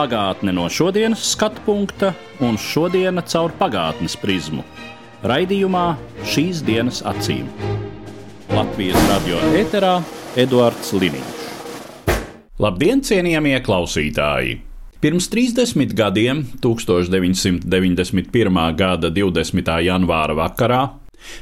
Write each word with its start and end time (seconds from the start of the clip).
Pagātne 0.00 0.54
no 0.56 0.62
šodienas 0.72 1.20
skatu 1.34 1.60
punkta 1.66 2.14
un 2.40 2.54
šodienas 2.56 3.26
caur 3.34 3.52
pagātnes 3.58 4.14
prizmu. 4.16 4.62
Raidījumā 5.28 5.82
šīs 6.24 6.62
dienas 6.64 7.02
acīm. 7.04 7.44
Latvijas 8.48 8.96
radio 9.10 9.42
eterā 9.60 9.98
Eduards 10.40 10.94
Liniņš. 10.96 11.44
Labdien, 12.64 13.04
cienījamie 13.04 13.60
klausītāji! 13.60 14.56
Pirms 15.04 15.28
30 15.28 15.92
gadiem, 15.92 16.46
1991. 16.64 17.60
gada 18.80 19.12
20. 19.12 19.70
janvāra 19.84 20.38
vakarā, 20.40 20.80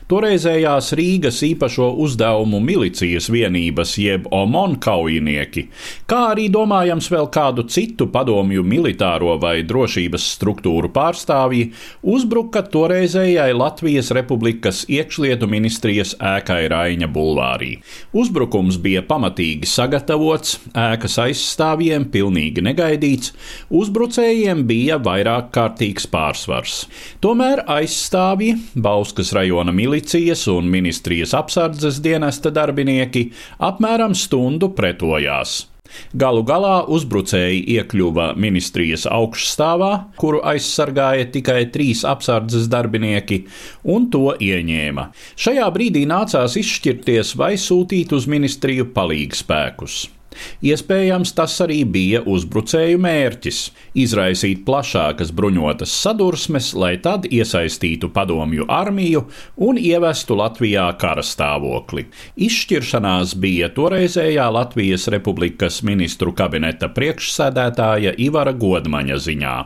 Toreizējās 0.09 0.93
Rīgas 0.99 1.41
īpašo 1.47 1.91
uzdevumu 2.05 2.61
milicijas 2.65 3.29
vienības, 3.33 3.95
jeb 4.01 4.29
OMON 4.35 4.79
kaujinieki, 4.83 5.67
kā 6.09 6.21
arī 6.33 6.49
domājams 6.53 7.11
vēl 7.13 7.29
kādu 7.35 7.67
citu 7.69 8.09
padomju 8.13 8.65
militāro 8.67 9.37
vai 9.41 9.63
drošības 9.69 10.27
struktūru 10.35 10.91
pārstāvji, 10.95 11.71
uzbruka 12.03 12.63
toreizējai 12.73 13.53
Latvijas 13.57 14.13
Republikas 14.17 14.85
iekšlietu 14.89 15.48
ministrijas 15.51 16.15
ēkai 16.19 16.61
Raņa 16.73 17.11
bulvārī. 17.13 17.75
Uzbrukums 18.17 18.79
bija 18.83 19.05
pamatīgi 19.07 19.69
sagatavots, 19.69 20.59
ēkas 20.73 21.19
aizstāvjiem 21.27 22.09
pilnīgi 22.13 22.65
negaidīts, 22.65 23.35
uzbrucējiem 23.75 24.65
bija 24.69 24.98
vairāk 25.03 25.53
kārtīgs 25.55 26.09
pārsvars. 26.11 26.81
Tomēr 27.25 27.65
aizstāvji 27.69 28.57
Bauskas 28.79 29.33
rajona 29.37 29.67
milicijas 29.72 30.47
un 30.52 30.69
ministrijas 30.70 31.34
apsardzes 31.38 32.02
dienesta 32.05 32.52
darbinieki 32.55 33.28
apmēram 33.70 34.14
stundu 34.16 34.72
pretojās. 34.77 35.64
Galu 36.12 36.42
galā 36.44 36.74
uzbrucēji 36.92 37.62
iekļuva 37.77 38.33
ministrijas 38.41 39.06
augšstāvā, 39.08 39.92
kuru 40.20 40.42
aizsargāja 40.52 41.30
tikai 41.33 41.62
trīs 41.72 42.05
apsardzes 42.08 42.69
darbinieki, 42.72 43.41
un 43.89 44.11
to 44.12 44.34
ieņēma. 44.36 45.08
Šajā 45.41 45.70
brīdī 45.74 46.05
nācās 46.11 46.58
izšķirties, 46.61 47.34
vai 47.41 47.55
sūtīt 47.61 48.12
uz 48.16 48.28
ministriju 48.30 48.91
palīgspēkus. 48.96 50.17
Iespējams, 50.62 51.33
tas 51.36 51.55
arī 51.64 51.83
bija 51.84 52.22
uzbrucēju 52.27 52.98
mērķis- 53.03 53.61
izraisīt 54.05 54.64
plašākas 54.67 55.33
bruņotas 55.33 55.92
sadursmes, 56.03 56.75
lai 56.75 56.97
tad 56.97 57.25
iesaistītu 57.30 58.11
padomju 58.12 58.67
armiju 58.69 59.25
un 59.56 59.77
ievestu 59.77 60.36
Latvijā 60.39 60.86
kara 60.98 61.22
stāvokli. 61.22 62.06
Izšķiršanās 62.36 63.34
bija 63.39 63.69
toreizējā 63.69 64.48
Latvijas 64.53 65.08
Republikas 65.08 65.83
ministru 65.83 66.33
kabineta 66.33 66.89
priekšsēdētāja 66.89 68.14
Ivara 68.19 68.52
Godmaņa 68.52 69.17
ziņā. 69.28 69.56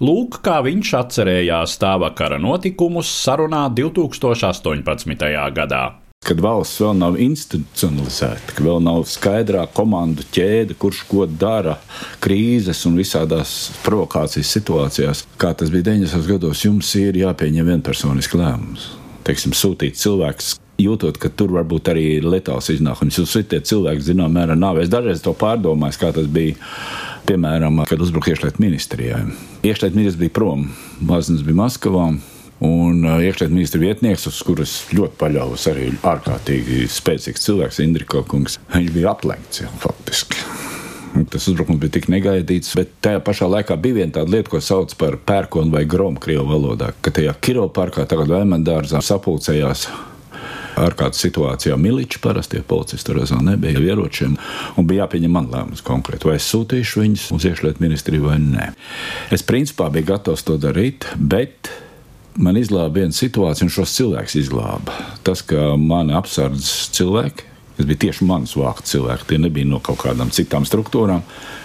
Lūk, 0.00 0.42
kā 0.42 0.60
viņš 0.64 0.92
atcerējās 1.02 1.78
tā 1.78 1.94
vakara 2.00 2.38
notikumus 2.38 3.10
sarunā 3.24 3.68
2018. 3.74 5.52
gadā 5.54 6.07
kad 6.28 6.40
valsts 6.44 6.80
vēl 6.82 6.96
nav 6.98 7.16
institucionalizēta, 7.22 8.52
ka 8.56 8.64
vēl 8.64 8.82
nav 8.84 9.06
skaidrā 9.08 9.64
komandu 9.72 10.26
ķēde, 10.34 10.76
kurš 10.80 11.02
ko 11.08 11.24
dara 11.30 11.78
krīzes 12.24 12.84
un 12.88 12.98
visādās 13.00 13.54
provokācijas 13.86 14.52
situācijās. 14.58 15.24
Kā 15.40 15.54
tas 15.56 15.72
bija 15.72 15.88
90. 15.92 16.28
gados, 16.28 16.64
jums 16.66 16.90
ir 17.00 17.16
jāpieņem 17.22 17.72
vienpersonisks 17.72 18.36
lēmums. 18.36 18.88
Teiksim, 19.28 19.54
sūtīt 19.56 19.98
cilvēks. 20.00 20.56
Jūtot, 20.78 21.16
ka 21.18 21.30
tur 21.34 21.50
var 21.56 21.64
būt 21.66 21.90
arī 21.90 22.06
letāls 22.22 22.68
iznākums. 22.70 23.16
Jūs 23.18 23.32
sitiet 23.34 23.66
cilvēku, 23.66 24.04
zinām, 24.12 24.30
mērā 24.36 24.54
nav. 24.54 24.78
Es 24.78 24.92
dažreiz 24.92 25.24
to 25.24 25.32
pārdomāju, 25.34 25.98
kā 25.98 26.12
tas 26.14 26.28
bija, 26.30 26.54
piemēram, 27.26 27.82
kad 27.88 28.04
uzbruka 28.04 28.30
iekšlietu 28.30 28.62
ministrijai. 28.62 29.24
Iekšlietu 29.66 29.98
ministrs 29.98 30.20
bija 30.20 30.36
prom, 30.38 30.68
Maznis 31.02 31.42
bija 31.46 31.64
Maskavā. 31.64 32.12
Un 32.64 33.04
iekšlietu 33.06 33.54
ministra 33.54 33.80
vietnieks, 33.82 34.26
uz 34.26 34.40
kuras 34.42 34.72
ļoti 34.90 35.14
paļāvos, 35.20 35.66
arī 35.70 35.92
ārkārtīgi 36.02 36.88
spēcīgs 36.90 37.44
cilvēks, 37.44 37.78
Indriča 37.84 38.24
Kungs, 38.26 38.58
viņš 38.72 38.90
bija 38.96 39.12
aplenkts 39.12 39.62
jau 39.62 39.70
faktiski. 39.84 40.42
Tas 41.30 41.46
uzbrukums 41.50 41.80
bija 41.80 41.94
tik 41.96 42.10
negaidīts, 42.12 42.74
bet 42.78 42.92
tajā 43.02 43.22
pašā 43.24 43.48
laikā 43.50 43.78
bija 43.80 44.00
viena 44.00 44.18
tāda 44.18 44.34
lieta, 44.34 44.50
ko 44.52 44.60
sauc 44.62 44.92
par 44.98 45.16
pērkonu 45.26 45.72
vai 45.74 45.84
gromu 45.88 46.20
krievu 46.22 46.46
valodā. 46.50 46.92
Ka 47.02 47.14
tajā 47.14 47.32
Kiro 47.42 47.66
parkā, 47.74 48.04
tagad 48.10 48.30
Vēmendārzā, 48.34 49.00
sapulcējās 49.02 49.86
ārkārtas 50.78 51.22
situācijā 51.24 51.74
miliči, 51.80 52.20
parasti 52.22 52.60
policisti 52.66 53.08
tur 53.08 53.22
vēl 53.22 53.42
nebija 53.48 53.82
ieročiem, 53.82 54.36
un 54.78 54.86
bija 54.86 55.06
jāpieņem 55.06 55.34
man 55.34 55.50
lēmums 55.50 55.82
konkrēti, 55.86 56.28
vai 56.28 56.38
es 56.38 56.46
sūtīšu 56.52 57.02
viņus 57.02 57.26
uz 57.34 57.48
iekšlietu 57.50 57.82
ministriju 57.82 58.28
vai 58.28 58.38
nē. 58.42 58.70
Es 59.34 59.46
principā 59.46 59.90
biju 59.94 60.12
gatavs 60.12 60.46
to 60.46 60.58
darīt, 60.60 61.08
bet 61.18 61.72
man 62.38 62.58
izglāba 62.58 63.02
viena 63.02 63.14
situācija, 63.14 63.66
un 63.66 63.72
šos 63.72 63.94
cilvēkus 63.98 64.38
izglāba. 64.40 64.96
Tas, 65.26 65.42
ka 65.46 65.74
mani 65.80 66.14
apsardzes 66.16 66.88
cilvēki, 66.96 67.46
kas 67.76 67.86
bija 67.86 68.02
tieši 68.06 68.26
manas 68.26 68.54
vāku 68.58 68.84
cilvēki, 68.86 69.28
tie 69.30 69.38
nebija 69.42 69.68
no 69.68 69.78
kaut 69.84 70.00
kādām 70.02 70.32
citām 70.34 70.66
struktūrām. 70.66 71.22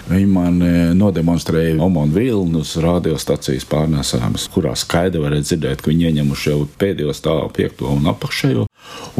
Viņi 0.10 0.28
man 0.30 0.60
e, 0.62 0.74
nodemonstrēja 0.98 1.80
omonu 1.82 2.14
vilnu 2.18 2.62
uz 2.62 2.76
radiostacijas 2.84 3.66
pārnēsājumus, 3.72 4.50
kurā 4.54 4.76
skaidri 4.78 5.24
varēja 5.24 5.48
dzirdēt, 5.50 5.82
ka 5.82 5.90
viņi 5.90 6.10
ieņemuši 6.10 6.52
jau 6.52 6.60
pēdējo 6.82 7.16
stāvu, 7.18 7.50
piekto 7.56 7.90
un 7.94 8.10
apakšējo. 8.14 8.68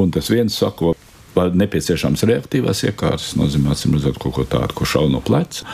Un 0.02 0.14
tas 0.14 0.30
viens 0.34 0.58
saka, 0.60 0.94
nepieciešams 1.34 2.26
reaktīvās 2.30 2.84
iekārtas, 2.90 3.34
nozīmē, 3.40 3.74
acīm 3.74 3.98
redzot, 3.98 4.20
kaut 4.22 4.38
ko 4.38 4.46
tādu, 4.50 4.78
ko 4.78 4.90
šauj 4.90 5.10
no 5.14 5.24
pleca 5.24 5.66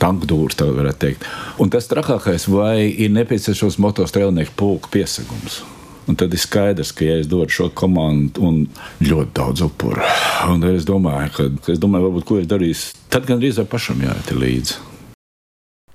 tankdūrs, 0.00 0.58
tā 0.58 0.68
varētu 0.70 1.02
teikt. 1.04 1.30
Un 1.62 1.72
tas 1.72 1.88
trakākais, 1.90 2.48
vai 2.52 2.88
ir 2.90 3.14
nepieciešams 3.16 3.80
motostrēlnieku 3.82 4.56
pulka 4.58 4.92
piesagums. 4.94 5.62
Un 6.06 6.14
tad 6.14 6.34
ir 6.34 6.38
skaidrs, 6.38 6.92
ka, 6.94 7.02
ja 7.02 7.16
es 7.18 7.26
dodu 7.26 7.50
šo 7.50 7.70
komandu 7.74 8.44
un 8.46 8.58
ļoti 9.02 9.32
daudz 9.34 9.64
upuru, 9.66 10.04
un 10.46 10.62
es 10.70 10.86
domāju, 10.86 11.32
ka, 11.34 11.48
ka 11.64 11.72
es 11.74 11.80
domāju, 11.82 12.06
varbūt, 12.10 12.26
ko 12.28 12.38
es 12.38 12.50
darīšu, 12.50 12.92
tad 13.10 13.26
gan 13.26 13.42
drīzāk 13.42 13.66
pašam 13.72 14.04
jāiet 14.06 14.30
līdzi. 14.30 14.84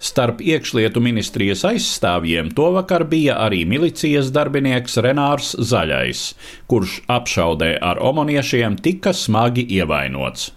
Starp 0.02 0.40
iekšlietu 0.42 0.98
ministrijas 0.98 1.62
aizstāvjiem 1.70 2.50
to 2.58 2.72
vakar 2.74 3.04
bija 3.06 3.36
arī 3.44 3.62
milicijas 3.70 4.32
darbinieks 4.34 4.98
Renārs 5.06 5.52
Zaļais, 5.62 6.24
kurš 6.66 7.04
apšaudē 7.06 7.76
ar 7.86 8.02
omoniešiem 8.02 8.80
tika 8.82 9.14
smagi 9.14 9.68
ievainots. 9.78 10.50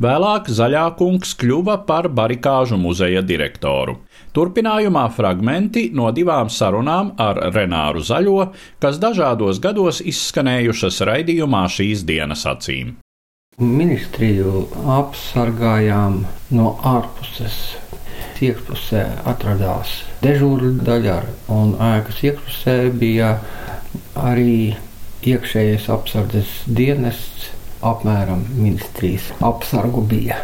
Vēlāk 0.00 0.48
Zaļākungs 0.48 1.34
kļuva 1.40 1.80
par 1.88 2.08
barikāžu 2.08 2.78
muzeja 2.80 3.22
direktoru. 3.26 3.98
Turpinājumā 4.32 5.08
fragmenti 5.10 5.88
no 5.96 6.12
divām 6.14 6.50
sarunām 6.54 7.14
ar 7.18 7.40
Renāru 7.54 8.02
Zaļo, 8.06 8.50
kas 8.78 9.00
dažādos 9.02 9.58
gados 9.62 10.00
izskanējušas 10.00 11.00
raidījumā 11.08 11.64
šīs 11.68 12.04
dienas 12.06 12.46
acīm. 12.46 12.94
Ministriju 13.60 14.68
apsargājām 14.88 16.22
no 16.56 16.74
ārpuses. 16.86 17.58
Iekšpusē 18.40 19.02
atradās 19.28 19.98
dežūra 20.24 20.70
daļa, 20.86 21.16
un 21.52 21.74
ēkas 21.76 22.22
iekšpusē 22.24 22.76
bija 23.02 23.34
arī 24.16 24.78
iekšējais 25.28 25.90
apsardzes 25.92 26.54
dienests 26.64 27.50
apmēram 27.86 28.44
ministrijas 28.56 29.30
apsargu 29.44 30.02
bija. 30.08 30.38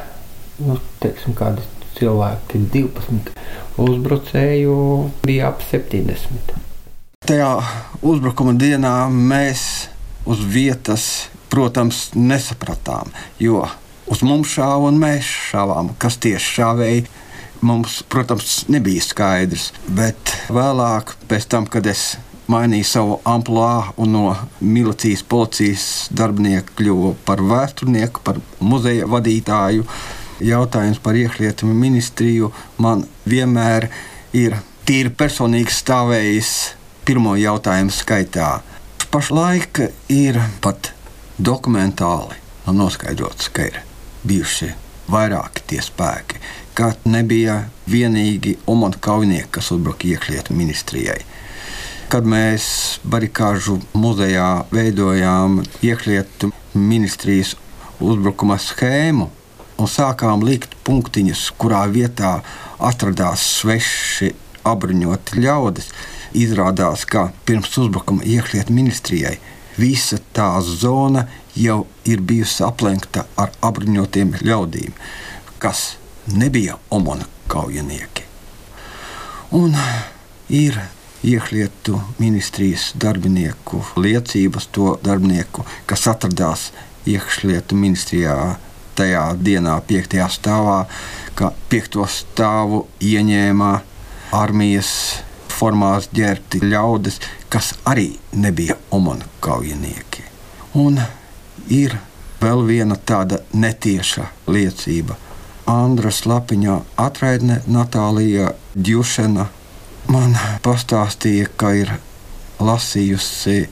Nu, 0.62 0.78
teiksim, 1.02 1.34
kādi 1.36 1.64
cilvēki, 1.98 2.60
12 2.72 3.32
uzbrucēju 3.82 4.76
bija 5.26 5.50
ap 5.52 5.64
70. 5.70 6.54
Tajā 7.26 7.50
uzbrukuma 8.06 8.54
dienā 8.56 8.94
mēs 9.10 9.88
uz 10.28 10.42
vietas, 10.46 11.26
protams, 11.52 12.10
nesapratām, 12.14 13.12
jo 13.42 13.64
uz 14.10 14.22
mums 14.26 14.52
šāva 14.56 14.90
un 14.90 15.00
mēs 15.00 15.28
šāvām, 15.50 15.94
kas 16.00 16.20
tieši 16.22 16.52
šāvēja. 16.60 17.06
Mums, 17.66 18.02
protams, 18.12 18.66
nebija 18.70 19.00
skaidrs, 19.00 19.70
bet 19.88 20.34
vēlāk, 20.52 21.14
tam, 21.48 21.64
kad 21.66 21.88
es 21.88 22.12
mainīja 22.52 22.86
savu 22.90 23.18
amplitūdu 23.24 23.94
un 24.02 24.12
no 24.12 24.24
milicijas, 24.60 25.22
policijas 25.26 25.86
darbinieka 26.14 26.76
kļuva 26.78 27.14
par 27.26 27.42
vēsturnieku, 27.42 28.22
par 28.26 28.40
muzeja 28.60 29.08
vadītāju. 29.10 29.86
Jautājums 30.44 31.00
par 31.00 31.16
iekšlietu 31.16 31.66
ministriju 31.70 32.50
man 32.82 33.06
vienmēr 33.24 33.88
ir 34.36 34.58
tīri 34.86 35.10
personīgi 35.16 35.72
stāvējis 35.72 36.50
pirmo 37.08 37.36
jautājumu 37.40 37.94
skaitā. 37.94 38.58
Pašlaik 39.10 39.80
ir 40.12 40.40
pat 40.60 40.92
dokumentāli 41.38 42.36
noskaidrots, 42.66 43.48
ka 43.54 43.70
ir 43.70 43.80
bijuši 44.26 44.72
vairāki 45.08 45.64
tie 45.70 45.80
spēki, 45.84 46.40
ka 46.76 46.92
nebija 47.08 47.62
vienīgi 47.88 48.56
Omaņa 48.68 49.00
kaujinieki, 49.00 49.52
kas 49.54 49.70
uzbruka 49.72 50.08
iekšlietu 50.10 50.56
ministrijai. 50.58 51.22
Kad 52.06 52.22
mēs 52.22 52.66
barikāžu 53.02 53.80
muzejā 53.98 54.66
veidojām 54.70 55.56
iekšlietu 55.82 56.52
ministrijas 56.78 57.56
uzbrukuma 57.98 58.60
schēmu 58.62 59.26
un 59.82 59.90
sākām 59.90 60.44
likt 60.46 60.76
punktiņus, 60.86 61.48
kurā 61.58 61.82
vietā 61.90 62.36
atradās 62.78 63.42
sveši 63.58 64.30
apbruņoti 64.66 65.42
ļaudis, 65.42 65.90
izrādās, 66.38 67.02
ka 67.10 67.32
pirms 67.48 67.74
uzbrukuma 67.82 68.22
iekšlietu 68.22 68.76
ministrijai 68.76 69.36
visa 69.74 70.22
tā 70.36 70.52
zona 70.62 71.26
jau 71.58 71.82
ir 72.06 72.22
bijusi 72.22 72.62
aplenkta 72.70 73.26
ar 73.34 73.50
apbruņotiem 73.66 74.36
ļaudīm, 74.46 74.94
kas 75.58 75.96
nebija 76.38 76.78
Omona 76.90 77.26
kaujinieki. 77.50 78.22
Un 79.58 79.74
ir 80.54 80.78
iekšlietu 81.26 82.00
ministrijas 82.18 82.92
darbinieku 82.94 83.82
liecības, 83.96 84.68
to 84.72 84.94
darbinieku, 85.04 85.64
kas 85.86 86.06
atradās 86.10 86.70
iekšlietu 87.06 87.76
ministrijā 87.78 88.56
tajā 88.96 89.24
dienā, 89.42 89.76
5. 89.88 90.16
stāvā, 90.32 90.78
ka 91.34 91.52
5. 91.70 92.06
stāvu 92.10 92.86
ieņēma 93.02 93.72
armijas 94.36 94.90
formās 95.56 96.08
ģērbti 96.14 96.62
ļaudis, 96.64 97.20
kas 97.52 97.74
arī 97.84 98.12
nebija 98.32 98.76
Omana 98.90 99.28
kaujinieki. 99.40 100.24
Un 100.76 101.00
ir 101.72 101.96
vēl 102.40 102.66
viena 102.68 102.96
tāda 102.96 103.40
netieša 103.52 104.26
liecība. 104.46 105.16
Andras 105.66 106.22
Lapiņā 106.28 106.76
atraidne 107.02 107.62
Natālija 107.66 108.52
Djušena 108.76 109.48
man 110.08 110.36
pastāstīja, 110.64 111.48
ka 111.56 111.72
ir 111.76 111.92
lasījusi 112.60 113.66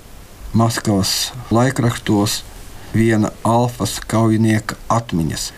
Maskavas 0.54 1.32
laikrakstos 1.50 2.42
viena 2.94 3.32
alfas 3.42 3.96
kaujinieka 4.06 4.76
atmiņas. 4.92 5.48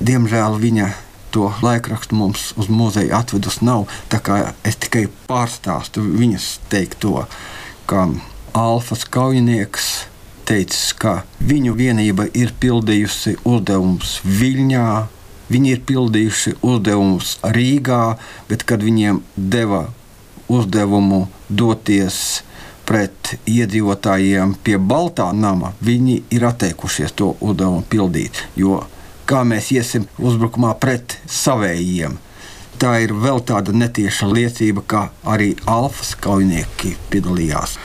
Diemžēl 0.00 0.56
viņa 0.62 0.86
to 1.34 1.50
laikrakstu 1.62 2.16
mums 2.16 2.52
uz 2.56 2.70
muzeju 2.72 3.12
atvedus 3.18 3.60
nav, 3.60 3.84
tā 4.08 4.22
kā 4.24 4.38
es 4.64 4.78
tikai 4.80 5.04
pārstāstu 5.28 6.04
viņas 6.06 6.46
teikto, 6.72 7.26
ka 7.90 8.06
alfas 8.56 9.04
kaujinieks 9.04 9.90
teicis, 10.48 10.94
ka 10.96 11.22
viņu 11.44 11.76
vienība 11.76 12.30
ir 12.32 12.54
pildījusi 12.60 13.36
uzdevumus 13.44 14.18
Viļņā, 14.24 14.88
viņi 15.52 15.74
ir 15.76 15.84
pildījuši 15.88 16.56
uzdevumus 16.64 17.36
Rīgā, 17.44 18.16
bet 18.48 18.64
kad 18.68 18.84
viņiem 18.84 19.20
deva 19.36 19.86
uzdevumu 20.48 21.26
doties 21.48 22.42
pret 22.88 23.34
iedzīvotājiem 23.48 24.54
pie 24.64 24.78
Baltā 24.80 25.28
nama, 25.36 25.74
viņi 25.84 26.22
ir 26.32 26.46
atteikušies 26.48 27.12
to 27.20 27.34
uzdevumu 27.44 27.84
pildīt. 27.90 28.46
Jo 28.56 28.80
kā 29.28 29.42
mēs 29.44 29.68
iesim 29.76 30.06
uzbrukumā 30.18 30.72
pret 30.80 31.18
savējiem, 31.28 32.16
tā 32.80 32.94
ir 33.04 33.12
vēl 33.12 33.42
tāda 33.44 33.74
netieša 33.76 34.28
liecība, 34.32 34.84
ka 34.86 35.02
arī 35.28 35.52
Alfas 35.68 36.14
kaujinieki 36.16 36.96
piedalījās. 37.12 37.76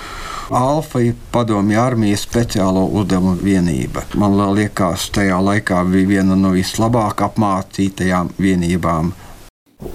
Alfa 0.53 0.99
ir 1.01 1.15
padomju 1.31 1.79
armijas 1.79 2.25
speciālo 2.27 2.83
uzdevumu 2.99 3.39
vienība. 3.41 4.03
Man 4.19 4.35
liekas, 4.53 5.07
tajā 5.15 5.39
laikā 5.41 5.79
bija 5.89 6.09
viena 6.09 6.35
no 6.37 6.51
vislabāk 6.53 7.23
apmācītajām 7.25 8.33
vienībām. 8.37 9.13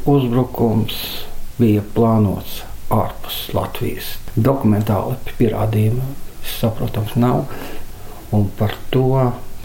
Uzbrukums 0.09 1.27
bija 1.58 1.82
plānots 1.94 2.62
ārpus 2.94 3.49
Latvijas. 3.55 4.14
Dokumentāli 4.37 5.19
pierādījumi, 5.38 6.05
saprotams, 6.58 7.16
nav. 7.20 7.44
Un 8.34 8.49
par 8.58 8.75
to 8.93 9.08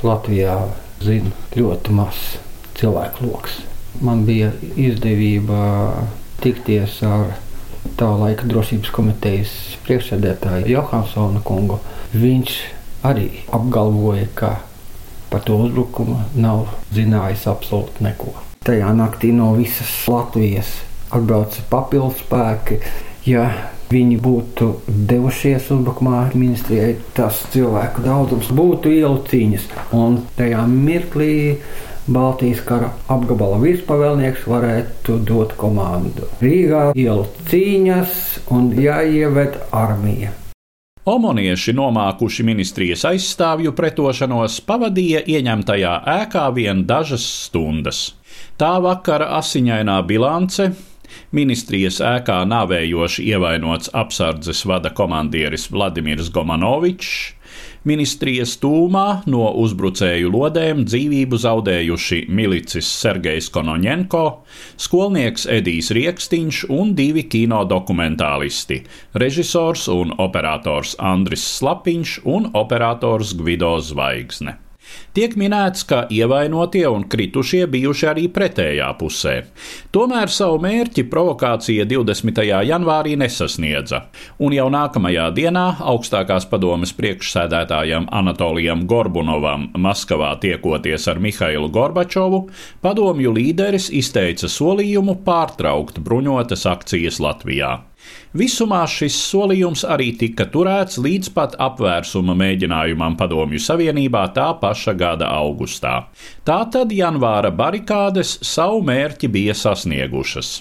Latvijā 0.04 0.58
zina 1.04 1.32
ļoti 1.56 1.96
maz 1.96 2.20
cilvēku 2.80 3.28
lokus. 3.28 3.62
Man 4.02 4.26
bija 4.26 4.52
izdevība 4.80 5.64
tikties 6.44 7.02
ar 7.08 7.36
tā 8.00 8.08
laika 8.18 8.48
drošības 8.50 8.92
komitejas 8.96 9.52
priekšsēdētāju 9.86 10.72
Johansona 10.72 11.44
kungu. 11.46 11.80
Viņš 12.16 12.56
arī 13.08 13.30
apgalvoja, 13.54 14.28
ka 14.36 14.56
par 15.30 15.44
to 15.46 15.58
uzbrukumu 15.66 16.20
nav 16.40 16.68
zinājis 16.96 17.46
absolūti 17.52 18.06
neko. 18.08 18.34
Tajā 18.64 18.94
naktī 18.96 19.34
no 19.36 19.52
visas 19.58 19.92
Latvijas 20.08 20.72
atbrauca 21.14 21.64
papildus 21.72 22.24
spēki. 22.24 22.80
Ja 23.30 23.48
viņi 23.94 24.18
būtu 24.24 24.70
devušies 25.10 25.70
uzbrukumā 25.74 26.26
ministrijai, 26.34 26.98
tas 27.18 27.44
cilvēku 27.54 28.04
daudzums 28.06 28.52
būtu 28.56 28.92
ielu 28.92 29.24
cīņas. 29.30 29.68
Un 29.96 30.22
tajā 30.38 30.66
mirklī 30.70 31.34
Baltijas 32.04 32.60
kara 32.68 32.90
apgabala 33.08 33.62
virspavēlnieks 33.62 34.44
varētu 34.52 35.22
dot 35.24 35.54
komandu. 35.60 36.28
Rīgā 36.44 36.90
ielu 37.00 37.28
cīņas 37.48 38.24
un 38.52 38.74
jāieved 38.76 39.56
armija. 39.72 40.34
Omonieši 41.04 41.74
nomākuši 41.76 42.46
ministrijas 42.48 43.02
aizstāvju 43.08 43.74
pretošanos 43.76 44.62
pavadīja 44.68 45.24
ieņemtajā 45.28 45.96
ēkā 46.14 46.44
vien 46.56 46.86
dažas 46.88 47.26
stundas. 47.48 48.14
Tā 48.60 48.78
vakara 48.84 49.34
asiņainā 49.40 49.98
bilance 50.08 50.70
Ministrijas 51.34 52.00
ēkā 52.04 52.44
nāvējoši 52.50 53.26
ievainots 53.34 53.92
apsardzes 53.94 54.66
vada 54.70 54.92
komandieris 54.94 55.70
Vladimirs 55.74 56.30
Gomanovičs, 56.34 57.14
ministrijas 57.90 58.56
tūmā 58.62 59.06
no 59.30 59.48
uzbrucēju 59.64 60.32
lodēm 60.34 60.84
dzīvību 60.88 61.40
zaudējuši 61.44 62.20
milicis 62.32 62.90
Sergejs 63.02 63.50
Konoņenko, 63.54 64.24
skolnieks 64.86 65.48
Edijs 65.52 65.92
Rieksniņš 65.96 66.64
un 66.74 66.94
divi 66.98 67.26
kino 67.30 67.64
dokumentālisti- 67.68 68.84
režisors 69.24 69.88
un 69.92 70.14
operators 70.18 70.96
Andris 71.00 71.46
Slapiņš 71.60 72.20
un 72.26 72.52
operators 72.54 73.34
Gvido 73.34 73.76
Zvaigzne. 73.82 74.58
Tiek 75.14 75.36
minēts, 75.38 75.84
ka 75.86 76.04
ievainotie 76.10 76.88
un 76.90 77.04
kritušie 77.06 77.68
bijuši 77.70 78.08
arī 78.10 78.24
pretējā 78.34 78.88
pusē. 78.98 79.36
Tomēr 79.94 80.32
savu 80.34 80.58
mērķi 80.64 81.06
provokācija 81.12 81.86
20. 81.90 82.42
janvārī 82.70 83.14
nesasniedza, 83.22 84.08
un 84.42 84.56
jau 84.58 84.66
nākamajā 84.74 85.28
dienā 85.38 85.68
augstākās 85.94 86.50
padomes 86.50 86.96
priekšsēdētājam 86.98 88.10
Anatolijam 88.10 88.88
Gorbunovam 88.90 89.70
Maskavā 89.78 90.34
tiekoties 90.42 91.08
ar 91.14 91.22
Mihailu 91.22 91.70
Gorbačovu, 91.74 92.48
padomju 92.82 93.38
līderis 93.38 93.92
izteica 93.94 94.50
solījumu 94.50 95.20
pārtraukt 95.26 96.02
bruņotas 96.02 96.66
akcijas 96.74 97.22
Latvijā. 97.22 97.78
Visumā 98.34 98.82
šis 98.90 99.14
solījums 99.28 99.84
arī 99.86 100.08
tika 100.18 100.48
turēts 100.50 100.98
līdz 100.98 101.30
pat 101.36 101.56
apvērsuma 101.62 102.34
mēģinājumam 102.38 103.14
Padomju 103.20 103.62
Savienībā 103.62 104.24
tā 104.34 104.48
paša 104.62 104.96
gada 104.98 105.30
augustā. 105.30 106.08
Tātad 106.48 106.90
janvāra 106.98 107.52
barikādes 107.54 108.40
savu 108.42 108.82
mērķi 108.88 109.30
bija 109.36 109.54
sasniegušas. 109.58 110.56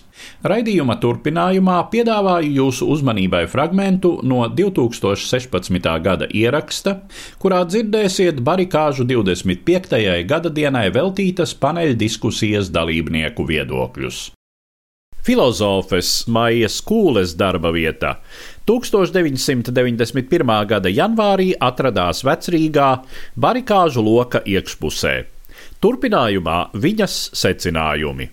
Raidījuma 0.47 0.99
turpinājumā 1.03 1.79
piedāvāju 1.95 2.53
jūsu 2.59 2.91
uzmanībai 2.93 3.47
fragment 3.51 4.05
no 4.29 4.43
2016. 4.61 5.89
gada 6.05 6.29
ieraksta, 6.29 6.99
kurā 7.43 7.63
dzirdēsiet 7.69 8.45
barikāžu 8.45 9.09
25. 9.09 9.97
gada 10.29 10.53
dienai 10.53 10.91
veltītas 10.95 11.57
paneļdiskusijas 11.65 12.71
dalībnieku 12.75 13.49
viedokļus. 13.49 14.23
Filozofes 15.23 16.25
Maijas 16.27 16.81
Kūles 16.83 17.37
darba 17.39 17.71
vietā 17.71 18.17
1991. 18.67 20.51
gada 20.67 20.91
janvārī 20.91 21.53
atradās 21.63 22.25
Vecrīgā 22.27 22.89
barikāžu 23.39 24.03
loka 24.03 24.43
iekšpusē. 24.43 25.15
Turpinājumā 25.83 26.59
viņas 26.75 27.19
secinājumi. 27.39 28.27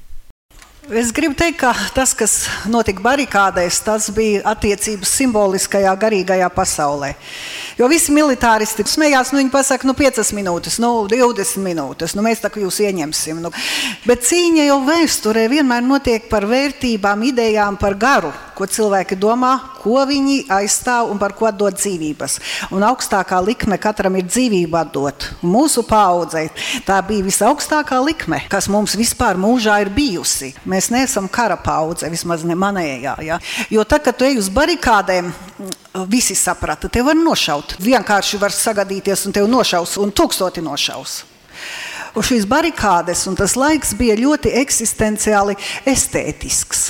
Es 0.90 1.12
gribu 1.14 1.36
teikt, 1.38 1.60
ka 1.62 1.70
tas, 1.94 2.16
kas 2.18 2.48
notika 2.66 3.04
barikādēs, 3.06 3.78
tas 3.86 4.08
bija 4.10 4.42
attiecības 4.50 5.12
simboliskajā, 5.20 5.92
garīgajā 6.02 6.48
pasaulē. 6.50 7.12
Jo 7.78 7.86
visi 7.92 8.10
militāristi 8.16 8.82
smējās, 8.90 9.30
nu 9.30 9.44
viņi 9.44 9.54
pasaka, 9.54 9.86
nu 9.86 9.94
5 9.94 10.34
minūtes, 10.34 10.80
nu 10.82 11.06
20 11.12 11.62
minūtes, 11.62 12.18
nu 12.18 12.26
mēs 12.26 12.42
tā 12.42 12.50
kā 12.50 12.64
jūs 12.64 12.82
ieņemsim. 12.88 13.38
Nu. 13.38 13.54
Bet 14.10 14.26
cīņa 14.26 14.66
jau 14.66 14.80
vēsturē 14.90 15.46
vienmēr 15.54 15.86
notiek 15.86 16.26
par 16.32 16.50
vērtībām, 16.50 17.28
idejām, 17.30 17.78
par 17.78 17.94
garu, 17.94 18.34
ko 18.60 18.68
cilvēki 18.68 19.16
domā, 19.16 19.54
ko 19.80 20.02
viņi 20.08 20.42
aizstāv 20.52 21.14
un 21.14 21.20
par 21.22 21.32
ko 21.38 21.48
dod 21.56 21.78
dzīvības. 21.80 22.38
Un 22.76 22.84
augstākā 22.84 23.40
likme 23.46 23.78
katram 23.80 24.18
ir 24.20 24.28
dzīvība 24.28 24.84
atdot. 24.84 25.30
Mūsu 25.46 25.86
paudzei 25.88 26.50
tā 26.88 27.00
bija 27.08 27.24
visaugstākā 27.30 28.02
likme, 28.04 28.42
kas 28.52 28.68
mums 28.72 28.98
vispār 29.00 29.40
mūžā 29.40 29.80
ir 29.86 29.94
bijusi. 29.96 30.52
Mēs 30.68 30.79
neesam 30.88 31.28
kara 31.28 31.58
paudze, 31.60 32.08
vismaz 32.12 32.46
ne 32.48 32.56
manējā. 32.56 33.16
Ja? 33.28 33.40
Jo 33.70 33.84
tad, 33.84 34.06
kad 34.06 34.16
tu 34.16 34.28
ej 34.28 34.40
uz 34.40 34.48
barikādēm, 34.54 35.34
visi 36.08 36.38
saprata, 36.40 36.88
te 36.88 37.04
var 37.04 37.18
nošaut. 37.20 37.76
Vienkārši 37.84 38.40
var 38.40 38.56
sagadīties 38.56 39.26
un 39.28 39.36
tevi 39.36 39.52
nošaus, 39.52 39.98
un 40.00 40.16
tūkstoti 40.16 40.64
nošaus. 40.64 41.24
Un 42.16 42.26
šīs 42.26 42.48
barikādes 42.50 43.26
un 43.30 43.36
tas 43.38 43.54
laiks 43.60 43.94
bija 44.00 44.16
ļoti 44.18 44.56
eksistenciāli 44.64 45.58
estētisks. 45.90 46.88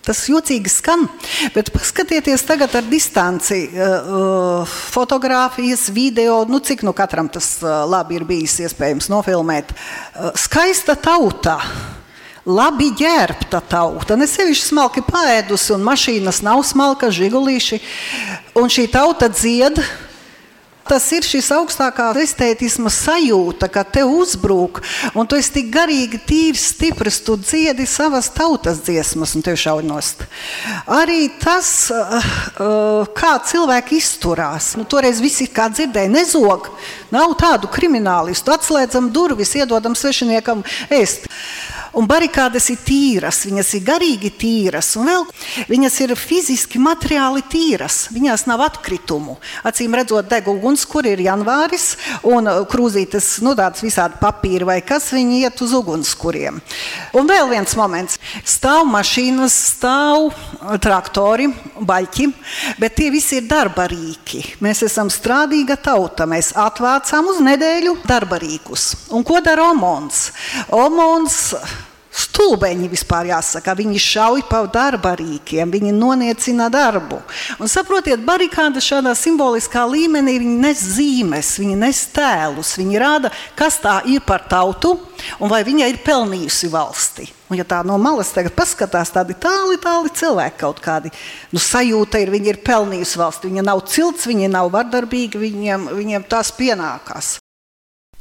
Tas 0.00 0.22
jocīgi 0.30 0.70
skan, 0.72 1.04
bet 1.52 1.68
paskatieties 1.74 2.42
tagad 2.48 2.72
ar 2.78 2.86
distanci. 2.88 3.66
Uh, 3.68 4.70
fotogrāfijas, 4.94 5.90
video, 5.92 6.40
nu 6.48 6.62
cik 6.64 6.86
nu 6.88 6.94
katram 6.96 7.28
tas 7.28 7.58
uh, 7.60 7.82
labi 7.84 8.16
ir 8.16 8.24
bijis 8.24 8.56
iespējams 8.64 9.10
nofilmēt. 9.12 9.74
Skaista 10.40 10.96
tauta 10.96 11.58
labi 12.48 12.90
ģērbta 12.96 13.60
tauta, 13.70 14.16
ne 14.16 14.28
sevišķi 14.30 14.70
smalki 14.72 15.04
paēdusi, 15.06 15.74
un 15.76 15.84
mašīnas 15.86 16.42
nav 16.46 16.62
smalka, 16.68 17.12
žigulīši. 17.12 17.80
Un 18.60 18.72
šī 18.72 18.88
tauta 18.92 19.30
dzied. 19.32 19.82
Tas 20.90 21.04
ir 21.14 21.22
šis 21.22 21.52
augstākā 21.54 22.08
estētisma 22.18 22.90
sajūta, 22.90 23.68
ka 23.70 23.84
te 23.86 24.02
uzbrūk, 24.02 24.80
un 25.14 25.28
tu 25.28 25.36
esi 25.38 25.52
tik 25.54 25.68
garīgi, 25.70 26.18
tīrs, 26.26 26.64
stiprs, 26.72 27.20
tu 27.22 27.36
dziedi 27.38 27.86
savas 27.86 28.26
tautas 28.34 28.80
dziesmas, 28.82 29.36
un 29.38 29.44
tev 29.46 29.54
šaunost. 29.60 30.24
Arī 30.90 31.28
tas, 31.38 31.92
kā 33.20 33.32
cilvēki 33.52 34.00
izturās. 34.02 34.72
Nu, 34.80 34.82
toreiz 34.82 35.22
visi 35.22 35.46
kā 35.46 35.68
dzirdēja, 35.70 36.10
nezog, 36.10 36.72
nav 37.14 37.36
tādu 37.38 37.70
kriminālistu, 37.70 38.50
atslēdzam 38.50 39.12
durvis, 39.14 39.54
iedodam 39.60 39.94
svešiniekam 39.94 40.66
ēst. 40.90 41.30
Un 41.96 42.06
barikādas 42.06 42.68
ir 42.70 42.78
tīras, 42.86 43.40
viņas 43.48 43.72
ir 43.74 43.82
garīgi 43.86 44.30
tīras, 44.38 44.92
un 45.00 45.08
vēl 45.10 45.24
viņas 45.70 45.96
ir 46.04 46.14
fiziski, 46.18 46.78
materiāli 46.82 47.42
tīras. 47.50 48.04
Viņās 48.14 48.46
nav 48.46 48.62
atkritumu. 48.68 49.38
Acīm 49.66 49.96
redzot, 49.98 50.28
deg 50.30 50.46
uguns, 50.50 50.84
kur 50.86 51.08
ir 51.08 51.22
janvāris, 51.24 51.96
un 52.30 52.46
krūzītes, 52.70 53.40
nu, 53.42 53.56
tādas 53.58 53.82
visādi 53.82 54.20
papīri 54.22 54.68
vai 54.68 54.78
kas, 54.86 55.10
viņi 55.16 55.42
iet 55.42 55.62
uz 55.64 55.74
ugunskuriem. 55.76 56.60
Un 57.18 57.30
vēl 57.30 57.50
viens 57.50 57.74
moments. 57.78 58.20
Stāv 58.46 58.84
mašīnas, 58.90 59.56
stāv 59.74 60.30
traktori, 60.82 61.50
baļķi, 61.80 62.28
bet 62.78 62.96
tie 63.00 63.10
visi 63.10 63.40
ir 63.40 63.50
darba 63.50 63.88
rīki. 63.90 64.44
Mēs 64.62 64.84
esam 64.86 65.10
strādīga 65.10 65.78
tauta. 65.82 66.28
Mēs 66.30 66.52
atvācām 66.54 67.32
uz 67.34 67.42
nedēļu 67.42 67.98
darba 68.06 68.38
rīkus. 68.42 68.92
Un 69.16 69.26
ko 69.26 69.42
dara 69.42 69.70
Omons? 69.72 70.28
Omons 70.76 71.40
Stulbeņi 72.20 72.88
vispār 72.92 73.30
jāsaka, 73.30 73.74
viņi 73.78 74.00
šauj 74.02 74.44
pa 74.50 74.60
darba 74.72 75.14
rīkiem, 75.18 75.70
viņi 75.72 75.94
noniecina 75.96 76.68
darbu. 76.72 77.20
Un 77.60 77.70
saprotiet, 77.70 78.20
barikāda 78.26 78.82
šādā 78.84 79.14
simboliskā 79.16 79.86
līmenī 79.88 80.36
viņi 80.42 80.56
nes 80.60 80.84
zīmes, 80.96 81.54
viņi 81.62 81.78
nes 81.80 82.04
tēlus, 82.14 82.76
viņi 82.80 83.00
rāda, 83.00 83.32
kas 83.56 83.80
tā 83.80 84.00
ir 84.10 84.24
par 84.26 84.44
tautu 84.50 84.96
un 85.40 85.52
vai 85.52 85.62
viņa 85.64 85.88
ir 85.90 86.00
pelnījusi 86.04 86.70
valsti. 86.72 87.28
Un, 87.50 87.58
ja 87.58 87.66
tā 87.66 87.80
no 87.86 87.96
malas 87.98 88.30
tagad 88.34 88.54
paskatās, 88.54 89.10
tādi 89.10 89.34
tāli, 89.40 89.80
tāli 89.82 90.12
cilvēki 90.14 90.60
kaut 90.60 90.78
kādi, 90.84 91.10
nu, 91.50 91.58
sajūta 91.58 92.20
ir, 92.22 92.30
viņi 92.30 92.52
ir 92.52 92.60
pelnījusi 92.66 93.18
valsti. 93.18 93.50
Viņa 93.50 93.66
nav 93.66 93.82
cilts, 93.90 94.28
viņa 94.30 94.52
nav 94.54 94.70
vardarbīga, 94.76 95.40
viņiem, 95.42 95.90
viņiem 95.98 96.28
tās 96.30 96.52
pienākās. 96.54 97.38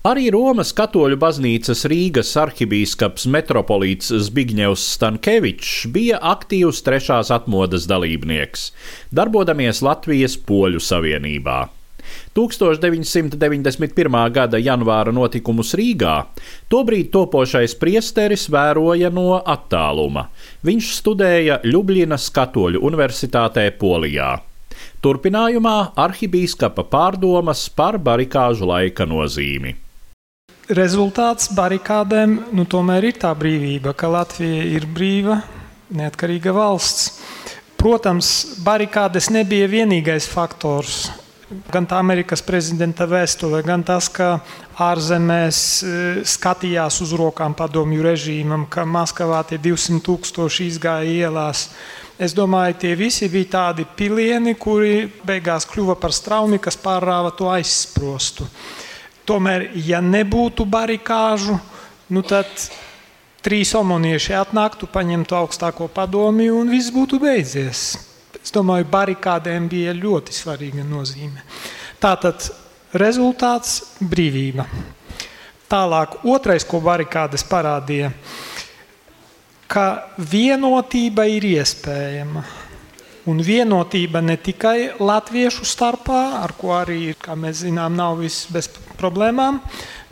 Arī 0.07 0.29
Romas 0.31 0.69
katoļu 0.71 1.17
baznīcas 1.19 1.81
Rīgas 1.91 2.29
arhibīskaps 2.39 3.25
metropolīts 3.27 4.13
Zbigņevs 4.29 4.83
Stankevičs 4.93 5.89
bija 5.91 6.21
aktīvs 6.23 6.79
trešās 6.85 7.27
atmodas 7.35 7.83
dalībnieks, 7.83 8.69
darbodamies 9.11 9.81
Latvijas 9.83 10.37
Poļu 10.39 10.79
Savienībā. 10.79 11.57
1991. 12.31 14.15
gada 14.31 14.61
janvāra 14.63 15.11
notikumus 15.11 15.73
Rīgā 15.75 16.15
tobrīd 16.71 17.11
topošais 17.11 17.75
priesteris 17.75 18.47
vēroja 18.47 19.11
no 19.11 19.41
attāluma. 19.43 20.29
Viņš 20.63 20.93
studēja 21.01 21.59
Ljubljanas 21.67 22.29
Katoļu 22.39 22.85
Universitātē 22.87 23.67
Polijā. 23.75 24.31
Turpinājumā 25.03 25.77
arhibīskapa 26.07 26.87
pārdomas 26.87 27.67
par 27.75 27.99
barikāžu 27.99 28.71
laika 28.71 29.03
nozīmi 29.03 29.75
rezultāts 30.69 31.49
barikādēm 31.55 32.35
nu, 32.53 32.65
tomēr 32.69 33.09
ir 33.09 33.17
tā 33.21 33.31
brīvība, 33.37 33.95
ka 33.97 34.09
Latvija 34.11 34.65
ir 34.77 34.85
brīva, 34.85 35.39
neatkarīga 35.89 36.53
valsts. 36.53 37.15
Protams, 37.79 38.59
barikādes 38.65 39.29
nebija 39.31 39.69
vienīgais 39.71 40.27
faktors. 40.29 41.07
Gan 41.71 41.87
tā 41.89 41.97
Amerikas 41.97 42.43
prezidenta 42.45 43.07
vēstule, 43.09 43.63
gan 43.65 43.81
tas, 43.81 44.05
ka 44.13 44.35
ārzemēs 44.85 45.61
e, 45.81 45.93
skatījās 46.27 46.99
uz 47.01 47.13
rokām 47.17 47.55
padomju 47.57 48.03
režīmam, 48.05 48.67
ka 48.69 48.85
Maskavā 48.85 49.39
tie 49.49 49.57
200 49.57 50.03
tūkstoši 50.05 50.67
izgāja 50.69 51.15
ielās. 51.23 51.63
Es 52.21 52.35
domāju, 52.37 52.77
tie 52.83 52.93
visi 52.99 53.31
bija 53.31 53.49
tādi 53.55 53.87
pilieni, 53.97 54.53
kuri 54.59 55.07
beigās 55.25 55.65
kļuva 55.71 55.97
par 55.97 56.13
straumi, 56.13 56.59
kas 56.61 56.77
pārrāva 56.77 57.33
to 57.33 57.49
aizsprostu. 57.49 58.45
Tomēr, 59.29 59.67
ja 59.85 59.99
nebūtu 60.01 60.65
barikāžu, 60.65 61.59
nu 62.09 62.23
tad 62.25 62.49
trīs 63.45 63.75
omonieši 63.77 64.33
atnāktu, 64.39 64.89
paņemtu 64.89 65.37
augstāko 65.37 65.85
padomju 65.93 66.57
un 66.63 66.71
viss 66.73 66.89
būtu 66.93 67.19
beidzies. 67.21 67.83
Es 68.39 68.53
domāju, 68.55 68.87
barikādēm 68.89 69.67
bija 69.69 69.93
ļoti 69.93 70.33
svarīga 70.33 70.85
nozīme. 70.87 71.43
Tātad 72.01 72.47
rezultāts- 72.97 73.83
brīvība. 74.11 74.65
Tālāk, 75.69 76.23
otrais, 76.25 76.65
ko 76.65 76.79
barikādes 76.81 77.43
parādīja, 77.45 78.09
ka 79.67 80.09
vienotība 80.17 81.27
ir 81.29 81.45
iespējama. 81.45 82.43
Un 83.29 83.43
vienotība 83.45 84.23
ne 84.25 84.37
tikai 84.41 84.95
latviešu 84.97 85.67
starpā, 85.67 86.21
ar 86.41 86.55
ko 86.57 86.73
arī, 86.79 87.13
kā 87.19 87.35
mēs 87.37 87.61
zinām, 87.65 87.93
nav 87.99 88.17
viss 88.23 88.47
bez 88.49 88.71
problēmām, 88.97 89.59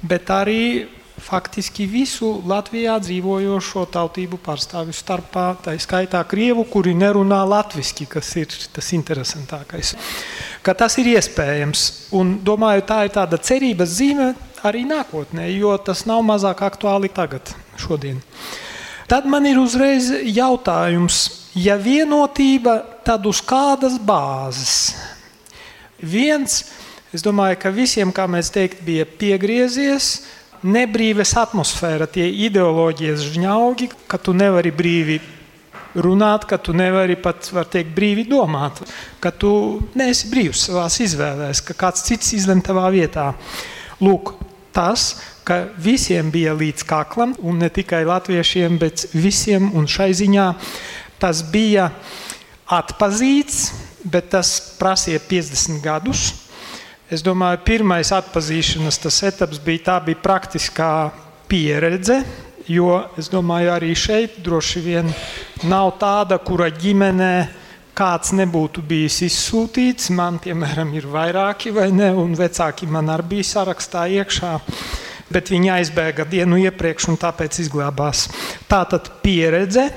bet 0.06 0.30
arī 0.30 0.86
faktiski 1.18 1.88
visu 1.90 2.30
Latvijā 2.48 2.98
dzīvojošo 3.02 3.86
tautību 3.94 4.38
pārstāvju 4.44 4.94
starpā, 4.96 5.48
tā 5.66 5.74
skaitā 5.82 6.22
krievu, 6.30 6.66
kuri 6.70 6.94
nerunā 6.98 7.42
latviešu, 7.48 8.06
kas 8.12 8.30
ir 8.38 8.54
tas 8.74 8.92
interesantākais. 8.94 9.96
Ka 10.62 10.76
tas 10.78 10.98
ir 11.02 11.10
iespējams, 11.16 11.88
un 12.18 12.38
domāju, 12.46 12.86
tā 12.88 13.04
ir 13.08 13.16
tāda 13.18 13.42
cerības 13.42 13.98
zīme 13.98 14.30
arī 14.68 14.86
nākotnē, 14.90 15.50
jo 15.58 15.74
tas 15.82 16.06
nav 16.10 16.24
mazāk 16.28 16.62
aktuāli 16.68 17.10
tagad, 17.14 17.50
šodien. 17.82 18.22
Tad 19.08 19.26
man 19.26 19.46
ir 19.48 19.60
uzreiz 19.60 20.12
jautājums, 20.22 21.50
ja 21.56 21.78
vienotība, 21.80 22.82
tad 23.08 23.28
uz 23.30 23.40
kādas 23.40 23.96
bāzes? 24.04 24.98
Viens, 25.98 26.60
es 27.16 27.24
domāju, 27.26 27.62
ka 27.62 27.72
visiem, 27.74 28.12
kā 28.12 28.28
mēs 28.30 28.52
teikt, 28.54 28.84
bija 28.86 29.08
piegriezies, 29.08 30.28
nebrīves 30.68 31.32
atmosfēra, 31.40 32.10
tie 32.12 32.28
ideoloģijas 32.48 33.24
žņaugi, 33.32 33.90
ka 34.10 34.20
tu 34.20 34.36
nevari 34.36 34.74
brīvi 34.76 35.20
runāt, 35.98 36.46
ka 36.50 36.60
tu 36.62 36.76
nevari 36.78 37.16
pat, 37.18 37.48
teikt, 37.72 37.96
brīvi 37.96 38.28
domāt, 38.30 38.84
ka 39.24 39.32
tu 39.32 39.52
neesi 39.98 40.30
brīvs 40.30 40.68
savās 40.68 41.00
izvēlēs, 41.06 41.64
ka 41.66 41.78
kāds 41.78 42.06
cits 42.06 42.36
izlem 42.38 42.62
tavā 42.66 42.90
vietā. 42.94 43.32
Lūk, 44.04 44.36
tas, 44.76 45.16
ka 45.48 45.64
visiem 45.82 46.30
bija 46.34 46.54
līdz 46.58 46.86
kaklam, 46.86 47.34
un 47.42 47.64
ne 47.64 47.72
tikai 47.74 48.04
latviešiem, 48.06 48.78
bet 48.82 49.08
visiem, 49.16 49.72
un 49.74 49.88
šai 49.90 50.12
ziņā 50.18 50.48
tas 51.22 51.42
bija 51.50 51.90
atpazīts, 52.72 53.72
bet 54.04 54.32
tas 54.34 54.58
prasīja 54.80 55.22
50 55.30 55.82
gadus. 55.84 56.26
Es 57.08 57.24
domāju, 57.24 57.62
pirmais 57.64 58.12
atpazīšanas 58.12 59.00
etaps 59.30 59.62
bija 59.64 59.86
tā 59.86 59.96
bija 60.04 60.20
praktiskā 60.20 60.92
pieredze, 61.48 62.20
jo 62.68 63.00
es 63.18 63.30
domāju, 63.32 63.72
arī 63.72 63.94
šeit 63.96 64.42
droši 64.44 64.84
vien 64.84 65.14
nav 65.64 65.94
tāda, 66.02 66.36
kura 66.44 66.68
ģimenē 66.68 67.32
kāds 67.98 68.34
nebūtu 68.36 68.84
bijis 68.86 69.22
izsūtīts. 69.26 70.12
Man, 70.14 70.38
piemēram, 70.44 70.92
ir 71.00 71.08
vairāki 71.10 71.72
vai 71.74 71.90
ne, 71.96 72.12
un 72.12 72.36
vecāki 72.38 72.90
man 72.92 73.10
arī 73.14 73.38
bija 73.38 73.52
sarakstā 73.56 74.06
iekšā. 74.20 74.54
Bet 75.34 75.50
viņi 75.52 75.72
aizbēga 75.74 76.24
dienu 76.30 76.60
iepriekš 76.62 77.10
un 77.12 77.18
tāpēc 77.20 77.58
izglābās. 77.64 78.28
Tā 78.70 78.84
tad 78.88 79.10
pieredze. 79.24 79.90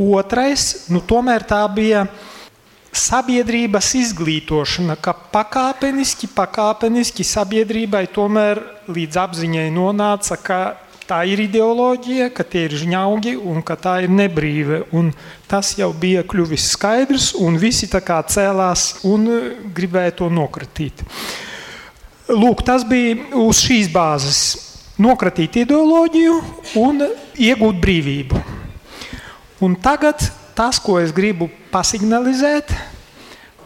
Otrais, 0.00 0.86
nu, 0.88 1.02
tomēr 1.04 1.44
tā 1.44 1.60
bija 1.68 2.06
sabiedrības 2.90 3.92
izglītošana, 4.00 4.96
ka 4.96 5.12
pakāpeniski, 5.12 6.30
pakāpeniski 6.32 7.26
sabiedrībai 7.26 8.06
tomēr 8.10 8.62
līdz 8.90 9.18
apziņai 9.20 9.66
nonāca, 9.74 10.38
ka 10.40 10.60
tā 11.10 11.20
ir 11.28 11.42
ideoloģija, 11.44 12.30
ka 12.34 12.46
tie 12.46 12.64
ir 12.68 12.76
žņaugi 12.80 13.34
un 13.36 13.60
ka 13.66 13.76
tā 13.76 13.96
ir 14.06 14.14
nebrīve. 14.14 14.84
Un 14.96 15.10
tas 15.50 15.74
jau 15.78 15.90
bija 15.92 16.22
kļuvis 16.26 16.70
skaidrs, 16.76 17.32
un 17.36 17.58
visi 17.60 17.90
tā 17.90 18.00
kā 18.00 18.20
cēlās 18.24 19.02
un 19.10 19.28
gribēja 19.76 20.16
to 20.22 20.30
nokratīt. 20.32 21.04
Lūk, 22.30 22.62
tas 22.66 22.86
bija 22.86 23.18
uz 23.42 23.60
šīs 23.66 23.90
bāzes. 23.92 24.40
Nokratīt 25.00 25.62
ideoloģiju 25.64 26.40
un 26.80 27.04
iegūt 27.40 27.78
brīvību. 27.82 28.59
Un 29.60 29.74
tagad 29.76 30.22
tas, 30.56 30.78
ko 30.80 30.96
es 31.00 31.12
gribu 31.12 31.50
pasignalizēt 31.68 32.72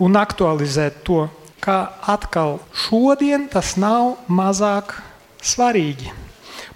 un 0.03 0.19
aktualizēt 0.19 1.05
to, 1.07 1.29
ka 1.63 1.95
atkal 2.11 2.59
šodien 2.75 3.47
tas 3.49 3.77
nav 3.79 4.17
mazāk 4.27 4.97
svarīgi. 5.39 6.11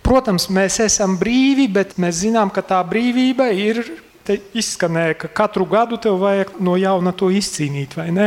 Protams, 0.06 0.46
mēs 0.54 0.78
esam 0.80 1.18
brīvi, 1.20 1.66
bet 1.68 1.98
mēs 2.00 2.22
zinām, 2.22 2.52
ka 2.54 2.62
tā 2.62 2.78
brīvība 2.86 3.50
ir. 3.52 3.82
Izskanēja, 4.28 5.14
ka 5.22 5.28
katru 5.32 5.64
gadu 5.68 5.96
tev 5.96 6.18
vajag 6.20 6.58
no 6.60 6.74
jauna 6.76 7.14
to 7.16 7.30
izcīnīt, 7.32 7.94
vai 7.96 8.10
ne? 8.12 8.26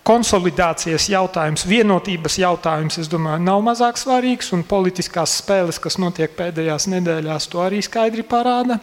Konsolidācijas 0.00 1.10
jautājums, 1.12 1.66
vienotības 1.68 2.38
jautājums, 2.40 2.96
es 3.02 3.08
domāju, 3.12 3.42
nav 3.44 3.60
mazāk 3.66 3.98
svarīgs, 4.00 4.48
un 4.56 4.64
politiskās 4.64 5.34
spēles, 5.42 5.78
kas 5.82 5.98
notiek 6.00 6.32
pēdējās 6.38 6.88
nedēļās, 6.88 7.48
to 7.52 7.60
arī 7.60 7.82
skaidri 7.84 8.24
parāda. 8.24 8.78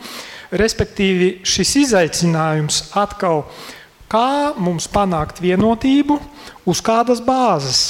Respektīvi, 0.54 1.40
šis 1.42 1.74
izaicinājums 1.88 2.84
atkal, 3.02 3.48
kā 4.14 4.54
mums 4.62 4.86
panākt 4.94 5.42
vienotību, 5.42 6.20
uz 6.70 6.84
kādas 6.86 7.24
bāzes. 7.26 7.82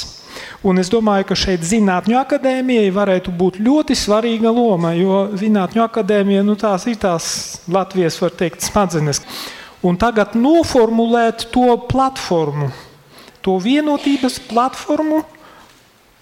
Un 0.64 0.80
es 0.80 0.88
domāju, 0.90 1.28
ka 1.28 1.36
šeit 1.38 1.62
Zinātņu 1.68 2.16
akadēmijai 2.18 2.88
varētu 2.94 3.32
būt 3.38 3.60
ļoti 3.62 3.94
svarīga 3.98 4.50
loma, 4.54 4.94
jo 4.96 5.28
Zinātņu 5.36 5.84
akadēmija 5.84 6.42
nu, 6.46 6.56
tās 6.58 6.88
ir 6.90 6.98
tās 6.98 7.28
Latvijas, 7.70 8.18
var 8.22 8.34
teikt, 8.40 8.64
smadzenes. 8.66 9.22
Un 9.86 10.00
tagad 10.00 10.34
noformulēt 10.34 11.50
to 11.54 11.76
platformu, 11.90 12.72
to 13.48 13.56
vienotības 13.64 14.36
platformu, 14.44 15.22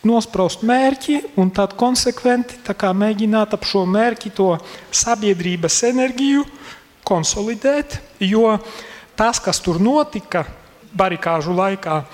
nospraust 0.06 0.62
mērķi 0.62 1.16
un 1.42 1.50
tad 1.50 1.74
konsekventi 1.74 2.60
mēģināt 2.94 3.56
ap 3.58 3.64
šo 3.66 3.82
mērķi 3.90 4.30
to 4.30 4.52
sabiedrības 4.94 5.82
enerģiju 5.90 6.44
konsolidēt. 7.02 7.98
Jo 8.22 8.60
tas, 9.18 9.42
kas 9.42 9.58
tur 9.58 9.82
notika 9.82 10.44
barikāžu 10.94 11.56
laikā, 11.56 12.04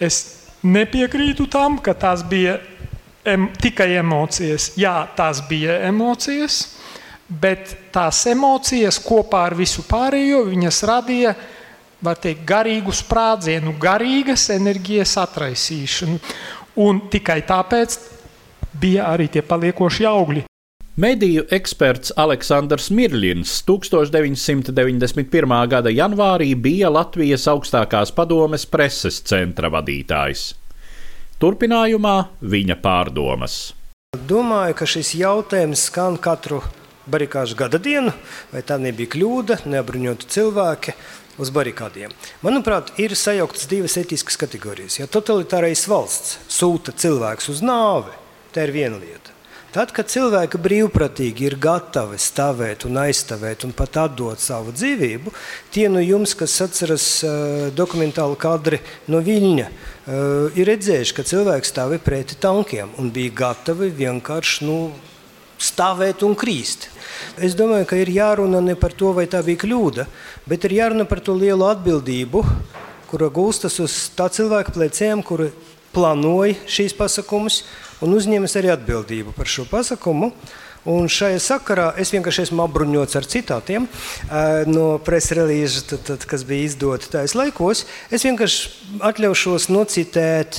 es 0.00 0.40
Nepiekrītu 0.62 1.48
tam, 1.50 1.80
ka 1.82 1.90
tās 1.90 2.22
bija 2.22 2.54
em, 3.26 3.48
tikai 3.58 3.96
emocijas. 3.98 4.70
Jā, 4.78 5.08
tās 5.18 5.40
bija 5.48 5.80
emocijas, 5.88 6.76
bet 7.26 7.74
tās 7.90 8.20
emocijas 8.30 9.00
kopā 9.02 9.48
ar 9.48 9.56
visu 9.58 9.82
pārējo 9.88 10.44
viņas 10.46 10.78
radīja 10.86 11.34
teikt, 12.02 12.44
garīgu 12.48 12.94
sprādzienu, 12.94 13.76
garīgas 13.80 14.48
enerģijas 14.54 15.16
atraisīšanu. 15.22 16.18
Un 16.82 17.04
tikai 17.12 17.42
tāpēc 17.46 17.98
bija 18.80 19.10
arī 19.12 19.28
tie 19.32 19.42
paliekošie 19.44 20.08
augļi. 20.08 20.46
Mediju 21.02 21.46
eksperts 21.56 22.12
Aleksandrs 22.20 22.90
Mirļins 22.92 23.62
1991. 23.64 25.54
gada 25.72 25.88
janvārī 25.88 26.50
bija 26.52 26.90
Latvijas 26.92 27.46
augstākās 27.48 28.12
padomes 28.12 28.66
preses 28.68 29.22
centra 29.24 29.70
vadītājs. 29.72 30.50
Turpinājumā 31.40 32.16
viņa 32.44 32.76
pārdomas. 32.84 33.56
Domāju, 34.28 34.76
ka 34.76 34.86
šis 34.86 35.14
jautājums 35.16 35.86
skan 35.88 36.20
katru 36.20 36.60
barikāžu 37.08 37.56
gada 37.56 37.80
dienu, 37.80 38.12
vai 38.52 38.60
tā 38.60 38.76
nebija 38.76 39.14
kļūda, 39.16 39.62
neapbruņoti 39.72 40.28
cilvēki 40.28 40.94
uz 41.42 41.52
barikādiem. 41.54 42.14
Manuprāt, 42.46 42.94
ir 43.02 43.16
sajauktas 43.18 43.68
divas 43.70 43.98
etiskas 44.00 44.38
kategorijas. 44.40 45.00
Ja 45.00 45.10
totalitārais 45.10 45.84
valsts 45.90 46.38
sūta 46.50 46.94
cilvēkus 46.94 47.52
uz 47.52 47.62
nāvi, 47.66 48.14
tā 48.54 48.68
ir 48.68 48.76
viena 48.78 49.02
lieta. 49.02 49.32
Tad, 49.72 49.88
kad 49.96 50.10
cilvēki 50.12 50.58
brīvprātīgi 50.60 51.46
ir 51.48 51.54
gatavi 51.56 52.18
stāvēt 52.20 52.84
un 52.84 52.98
aizstāvēt 53.06 53.62
un 53.64 53.70
pat 53.72 53.96
atdot 54.02 54.40
savu 54.42 54.74
dzīvību, 54.76 55.32
tie 55.72 55.86
no 55.88 56.02
jums, 56.04 56.34
kas 56.36 56.58
atceras 56.66 57.06
uh, 57.24 57.70
dokumentālu 57.72 58.36
kadri 58.36 58.82
no 59.08 59.22
Viļņa, 59.24 59.70
uh, 59.70 60.58
ir 60.60 60.68
redzējuši, 60.68 61.14
ka 61.16 61.24
cilvēki 61.24 61.70
stāvēja 61.70 62.04
pretī 62.04 62.36
tankiem 62.36 62.92
un 63.00 63.08
bija 63.16 63.32
gatavi 63.40 63.88
vienkārši 63.96 64.68
nu, 64.68 64.76
stāvēt 65.62 66.24
un 66.26 66.34
krīst. 66.38 66.88
Es 67.42 67.54
domāju, 67.58 67.86
ka 67.88 67.98
ir 68.00 68.10
jārunā 68.12 68.62
ne 68.64 68.74
par 68.78 68.94
to, 68.98 69.12
vai 69.16 69.28
tā 69.30 69.42
bija 69.46 69.62
kļūda, 69.62 70.06
bet 70.48 70.66
ir 70.66 70.78
jārunā 70.80 71.06
par 71.08 71.22
to 71.24 71.36
lielu 71.38 71.68
atbildību, 71.70 72.42
kura 73.10 73.28
gulstas 73.32 73.78
uz 73.82 73.94
tā 74.16 74.28
cilvēka 74.32 74.74
pleciem, 74.74 75.22
kuri 75.22 75.50
plānoja 75.92 76.56
šīs 76.70 76.96
pasākumus 76.96 77.62
un 78.02 78.16
uzņēmis 78.16 78.58
arī 78.58 78.72
atbildību 78.74 79.36
par 79.36 79.50
šo 79.50 79.68
pasākumu. 79.70 80.32
Un 80.82 81.06
šajā 81.06 81.38
sakarā 81.38 81.84
es 82.02 82.10
vienkārši 82.10 82.48
esmu 82.48 82.64
apbruņots 82.64 83.14
ar 83.14 83.26
citātiem 83.30 83.84
uh, 83.86 84.64
no 84.66 84.96
preses 85.06 85.36
relīža, 85.38 86.00
kas 86.26 86.42
bija 86.48 86.66
izdota 86.66 87.06
tajos 87.12 87.36
laikos. 87.38 87.84
Es 88.10 88.26
vienkārši 88.26 88.98
atļaušos 89.06 89.68
nocitēt. 89.70 90.58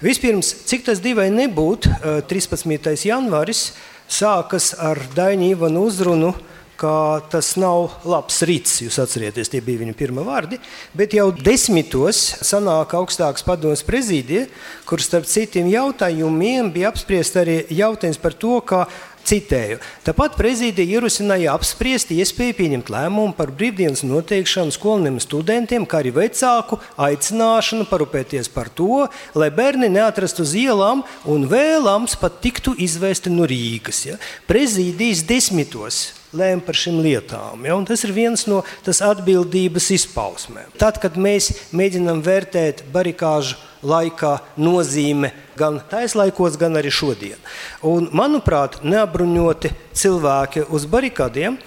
Vispirms, 0.00 0.54
cik 0.64 0.86
tas 0.88 1.04
divai 1.04 1.28
nebūtu, 1.34 1.92
uh, 1.92 2.22
13. 2.24 2.96
janvāris 3.04 3.66
sākas 4.08 4.72
ar 4.78 5.00
Daņu 5.16 5.54
Ivanu 5.54 5.86
uzrunu 5.88 6.34
ka 6.76 7.22
tas 7.30 7.54
nav 7.60 8.00
labs 8.08 8.40
rīts. 8.46 8.80
Jūs 8.84 8.98
atcerieties, 9.02 9.50
tie 9.50 9.62
bija 9.64 9.82
viņa 9.84 9.94
pirmie 9.98 10.24
vārdi. 10.26 10.58
Bet 10.96 11.14
jau 11.16 11.28
desmitos 11.32 12.20
sanāk 12.44 12.96
augstākas 12.98 13.46
padomus 13.46 13.84
prezidija, 13.86 14.46
kur 14.88 15.02
starp 15.02 15.28
citiem 15.30 15.70
jautājumiem 15.72 16.72
bija 16.74 16.90
apspriest 16.90 17.38
arī 17.40 17.60
jautājums 17.72 18.20
par 18.20 18.36
to, 18.36 18.58
ka 18.66 18.84
Citēju. 19.24 19.78
Tāpat 20.04 20.34
prezidija 20.36 20.98
ierosināja 20.98 21.54
apspriest 21.56 22.10
iespēju 22.12 22.56
pieņemt 22.58 22.90
lēmumu 22.92 23.32
par 23.38 23.48
brīvdienas 23.56 24.02
noteikšanu 24.04 24.74
skolēniem 24.74 25.16
un 25.16 25.24
studentiem, 25.24 25.86
kā 25.88 26.02
arī 26.02 26.12
vecāku 26.12 26.76
aicināšanu 27.00 27.86
parūpēties 27.88 28.52
par 28.52 28.68
to, 28.68 29.06
lai 29.32 29.48
bērni 29.54 29.88
neatrastu 29.94 30.44
uz 30.44 30.52
ielām 30.60 31.06
un 31.24 31.48
vēlams 31.48 32.18
pat 32.20 32.42
tiktu 32.44 32.76
izvēsti 32.76 33.32
no 33.32 33.48
Rīgas. 33.48 34.04
Ja? 34.10 34.20
Prezidijas 34.50 35.24
desmitos 35.24 36.04
lēma 36.36 36.60
par 36.66 36.76
šīm 36.76 37.00
lietām. 37.06 37.64
Ja? 37.64 37.78
Un 37.78 37.88
tas 37.88 38.04
ir 38.04 38.12
viens 38.12 38.44
no 38.50 38.60
atbildības 38.84 39.88
izpausmēm. 39.96 40.74
Tad, 40.76 41.00
kad 41.00 41.16
mēs 41.16 41.54
mēģinām 41.72 42.20
vērtēt 42.26 42.84
barikāžu 42.92 43.56
laikā 43.84 44.34
nozīme 44.56 45.30
gan 45.58 45.78
taislaikos, 45.90 46.58
gan 46.60 46.80
arī 46.80 46.90
šodien. 46.92 47.38
Un, 47.86 48.08
manuprāt, 48.12 48.80
neapbruņoti 48.82 49.72
cilvēki 49.94 50.66
uz 50.74 50.88
barikādiem, 50.90 51.58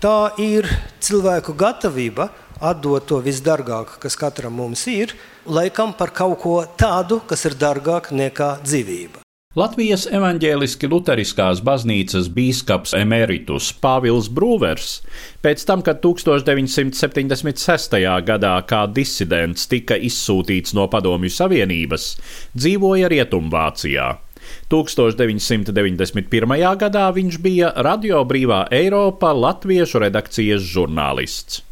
tā 0.00 0.32
ir 0.42 0.68
cilvēku 1.02 1.56
gatavība 1.56 2.30
atdot 2.60 3.04
to 3.08 3.20
visdārgāko, 3.24 3.98
kas 4.00 4.16
katram 4.16 4.56
mums 4.60 4.86
ir, 4.92 5.12
laikam 5.44 5.92
par 5.96 6.14
kaut 6.16 6.40
ko 6.40 6.56
tādu, 6.78 7.20
kas 7.28 7.44
ir 7.48 7.58
dārgāk 7.60 8.12
nekā 8.16 8.56
dzīvība. 8.64 9.25
Latvijas 9.56 10.02
evaņģēliski 10.12 10.84
luteriskās 10.92 11.62
baznīcas 11.64 12.26
bīskaps 12.28 12.92
emeritus 12.98 13.70
Pāvils 13.80 14.28
Brūvers, 14.28 15.00
pēc 15.40 15.64
tam, 15.64 15.80
kad 15.80 16.04
1976. 16.04 17.96
gadā 18.28 18.52
kā 18.68 18.84
disidents 18.92 19.64
tika 19.72 19.96
izsūtīts 19.96 20.76
no 20.76 20.84
Padomju 20.92 21.32
Savienības, 21.32 22.20
dzīvoja 22.52 23.08
Rietumvācijā. 23.08 24.20
1991. 24.68 26.76
gadā 26.84 27.08
viņš 27.16 27.40
bija 27.40 27.72
Radio 27.80 28.28
Brīvā 28.28 28.68
Eiropa 28.68 29.32
Latviešu 29.32 30.04
redakcijas 30.04 30.60
žurnālists. 30.68 31.64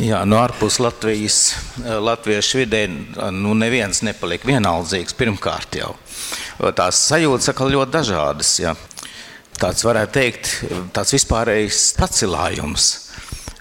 Jā, 0.00 0.24
no 0.26 0.40
ārpus 0.40 0.80
Latvijas, 0.82 1.54
latviešu 1.84 2.64
vidē, 2.64 2.88
nu 3.36 3.52
neviens 3.54 4.02
nepaliek 4.02 4.42
vienaldzīgs 4.48 5.14
pirmkārt 5.20 5.84
jau 5.84 5.92
tās 6.76 7.04
sajūtas 7.10 7.52
atkal 7.52 7.72
ļoti 7.74 7.96
dažādas. 7.98 8.54
Ja. 8.62 8.74
Tāds 9.60 9.84
varētu 9.84 10.16
teikt, 10.16 10.50
tāds 10.96 11.14
vispārējs 11.16 11.84
pacilājums. 12.00 12.90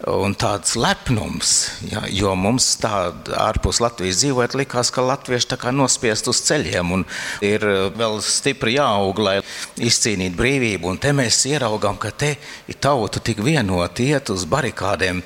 un 0.08 0.34
tāds 0.40 0.78
lepnums. 0.80 1.52
Ja, 1.90 2.06
jo 2.08 2.32
mums 2.40 2.70
tādā 2.80 3.36
ārpus 3.44 3.82
Latvijas 3.84 4.22
dzīvojot, 4.22 4.56
likās, 4.62 4.92
ka 4.96 5.04
latvieši 5.04 5.50
tā 5.52 5.58
kā 5.60 5.74
nospiest 5.76 6.30
uz 6.32 6.40
ceļiem 6.48 6.94
un 6.96 7.06
ir 7.46 7.66
vēl 8.00 8.20
stipri 8.24 8.78
jāaug, 8.78 9.20
lai 9.20 9.36
izcīnītu 9.76 10.40
brīvību. 10.40 10.94
Un 10.94 11.02
te 11.04 11.12
mēs 11.16 11.42
ieraugām, 11.52 12.00
ka 12.00 12.14
te 12.16 12.32
ir 12.72 12.80
tauta 12.80 13.20
tik 13.20 13.44
vienota, 13.44 14.04
iet 14.06 14.32
uz 14.32 14.48
barikādēm. 14.50 15.20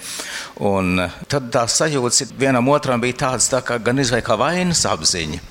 Un 0.66 1.06
tad 1.30 1.52
tā 1.54 1.68
sajūta 1.70 2.32
vienam 2.40 2.74
otram 2.74 3.04
bija 3.04 3.28
tādas 3.28 3.52
tā 3.54 3.62
kā 3.66 3.78
gan 3.78 4.02
izvēle 4.02 4.26
kā 4.26 4.40
vainas 4.40 4.88
apziņa. 4.90 5.44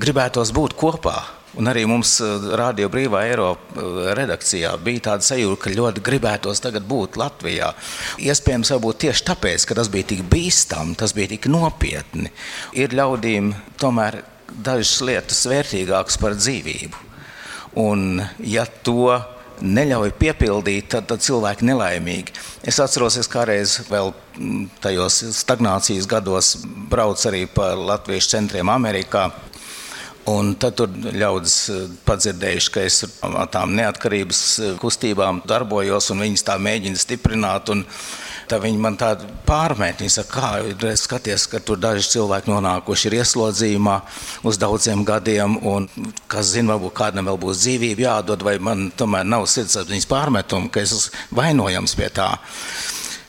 Gribētos 0.00 0.50
būt 0.52 0.74
kopā. 0.76 1.39
Un 1.60 1.68
arī 1.68 1.84
mums 1.88 2.14
eh, 2.24 2.46
Rādio 2.56 2.88
Brīvā 2.92 3.24
Eiropa 3.28 3.82
eh, 3.82 4.12
redakcijā 4.16 4.72
bija 4.84 5.04
tāda 5.10 5.26
sajūta, 5.26 5.60
ka 5.66 5.74
ļoti 5.76 6.04
gribētos 6.06 6.62
tagad 6.64 6.86
būt 6.88 7.18
Latvijā. 7.20 7.72
Iespējams, 8.24 8.72
varbūt 8.76 9.02
tieši 9.04 9.26
tāpēc, 9.28 9.66
ka 9.68 9.76
tas 9.76 9.90
bija 9.92 10.08
tik 10.14 10.24
bīstami, 10.30 10.96
tas 11.00 11.12
bija 11.16 11.34
tik 11.34 11.50
nopietni. 11.52 12.32
Ir 12.80 12.96
ļaudīm 12.96 13.52
tomēr 13.80 14.22
dažas 14.50 14.96
lietas 15.04 15.44
vērtīgākas 15.50 16.16
par 16.20 16.38
dzīvību. 16.38 17.06
Un 17.80 18.22
ja 18.42 18.64
to 18.66 19.12
neļauj 19.60 20.14
piepildīt, 20.18 20.88
tad, 20.94 21.06
tad 21.10 21.22
cilvēki 21.24 21.66
nelaimīgi. 21.68 22.34
Es 22.66 22.80
atceros, 22.82 23.18
es 23.20 23.28
kādreiz 23.30 23.76
vēl 23.90 24.12
mm, 24.12 24.64
tajos 24.82 25.20
stagnācijas 25.36 26.08
gados 26.10 26.54
braucu 26.90 27.28
arī 27.30 27.44
pa 27.52 27.72
Latvijas 27.76 28.30
centriem 28.32 28.72
Amerikā. 28.72 29.28
Un 30.30 30.54
tad 30.60 30.76
tur 30.78 30.90
ļaudis 30.90 31.56
eh, 31.72 31.84
padzirdējuši, 32.06 32.72
ka 32.74 32.82
es 32.86 33.02
ar 33.24 33.48
tām 33.52 33.72
neatkarības 33.78 34.40
eh, 34.60 34.74
kustībām 34.80 35.42
darbojos, 35.48 36.10
un 36.12 36.24
viņas 36.26 36.46
tā 36.46 36.58
mēģina 36.60 37.00
stiprināt. 37.00 37.70
Tad 38.50 38.64
viņi 38.64 38.80
man 38.82 38.96
tādu 38.98 39.28
pārmet. 39.46 40.02
Viņi 40.02 40.12
saka, 40.16 40.50
kā 40.74 40.94
skaties, 40.98 41.46
ka 41.50 41.60
tur 41.62 41.78
daži 41.80 42.08
cilvēki 42.16 42.50
nonākuši 42.50 43.08
ir 43.08 43.18
ieslodzījumā 43.20 43.96
uz 44.46 44.58
daudziem 44.60 45.04
gadiem, 45.06 45.56
un 45.70 45.86
kas 46.30 46.52
zina, 46.56 46.74
varbūt 46.74 46.96
kādam 46.98 47.30
vēl 47.30 47.38
būs 47.46 47.62
dzīvība 47.62 48.08
jādod, 48.08 48.42
vai 48.46 48.58
man 48.58 48.88
tomēr 48.90 49.28
nav 49.28 49.46
sirdsapziņas 49.50 50.10
pārmetumu, 50.10 50.72
ka 50.74 50.82
es 50.82 50.96
esmu 50.98 51.38
vainojams 51.40 51.94
pie 51.98 52.10
tā. 52.16 52.32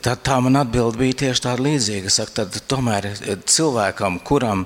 Tad 0.02 0.24
tā 0.26 0.40
man 0.42 0.58
atbild 0.58 0.96
bija 0.98 1.14
tieši 1.20 1.44
tāda 1.46 1.62
līdzīga. 1.62 2.10
Saka, 2.10 2.42
tad 2.42 2.56
tomēr 2.66 3.06
cilvēkam, 3.46 4.16
kuram 4.26 4.64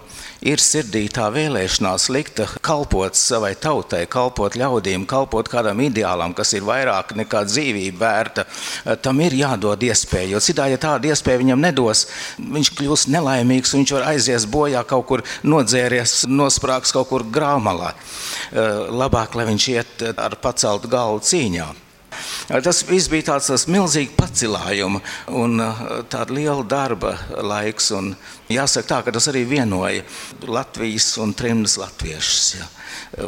ir 0.48 0.62
sirdī 0.64 1.02
tā 1.12 1.26
vēlēšanās 1.34 2.06
likta 2.16 2.46
kalpot 2.64 3.20
savai 3.20 3.52
tautai, 3.60 4.06
kalpot 4.08 4.56
ļaudīm, 4.56 5.04
kalpot 5.10 5.52
kādam 5.52 5.84
ideālam, 5.84 6.32
kas 6.38 6.56
ir 6.56 6.64
vairāk 6.64 7.12
nekā 7.20 7.44
dzīvība 7.50 8.00
vērta, 8.00 8.48
tam 9.04 9.20
ir 9.28 9.36
jādod 9.36 9.84
iespēja. 9.84 10.32
Jo 10.38 10.44
citādi, 10.48 10.78
ja 10.78 10.84
tādu 10.88 11.12
iespēju 11.12 11.44
viņam 11.44 11.68
nedos, 11.68 12.08
viņš 12.40 12.72
kļūs 12.80 13.08
nelaimīgs, 13.12 13.76
viņš 13.76 13.96
var 13.98 14.10
aizies 14.14 14.48
bojā 14.48 14.88
kaut 14.88 15.10
kur 15.12 15.28
nodzēries, 15.44 16.22
nosprāgs 16.32 16.96
kaut 16.96 17.12
kur 17.12 17.28
grāmalā. 17.28 17.92
Labāk, 18.56 19.36
lai 19.36 19.52
viņš 19.52 19.74
iet 19.76 20.06
ar 20.16 20.40
paceltu 20.40 20.96
galvu 20.96 21.26
cīņā. 21.28 21.74
Tas 22.48 22.84
viss 22.88 23.10
bija 23.12 23.32
tāds, 23.32 23.50
tāds 23.52 23.68
milzīgs 23.72 24.16
pacilājums 24.18 25.16
un 25.34 25.60
tāda 26.12 26.36
liela 26.36 26.64
darba 26.68 27.16
laiks. 27.42 27.92
Un 27.96 28.14
jāsaka 28.52 28.90
tā, 28.90 29.02
ka 29.06 29.16
tas 29.16 29.30
arī 29.32 29.46
vienoja 29.50 30.06
Latvijas 30.48 31.12
un 31.22 31.34
trimdas 31.38 31.78
latviešus. 31.82 32.48
Ja. 32.60 32.70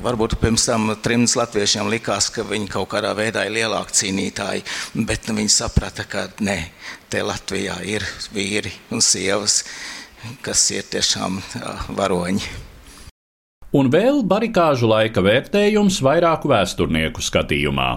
Varbūt 0.03 0.37
pirms 0.41 0.67
tam 0.67 0.91
trimdas 1.03 1.35
latviešiem 1.39 1.89
likās, 1.91 2.29
ka 2.33 2.45
viņi 2.47 2.69
kaut 2.71 2.89
kādā 2.93 3.13
veidā 3.17 3.45
ir 3.47 3.55
lielāki 3.57 3.95
cīnītāji, 4.01 4.63
bet 5.07 5.27
nu, 5.27 5.37
viņi 5.39 5.53
saprata, 5.53 6.05
ka 6.07 6.27
nē, 6.43 6.57
te 7.11 7.23
Latvijā 7.23 7.79
ir 7.87 8.05
vīri 8.35 8.73
un 8.91 9.03
sievas, 9.03 9.61
kas 10.45 10.63
ir 10.75 10.87
tiešām 10.91 11.41
varoņi. 11.97 12.67
Un 13.75 13.89
vēl 13.91 14.21
barikāžu 14.23 14.87
laika 14.87 15.21
vērtējums 15.23 15.99
vairāku 16.03 16.49
vēsturnieku 16.51 17.23
skatījumā. 17.23 17.89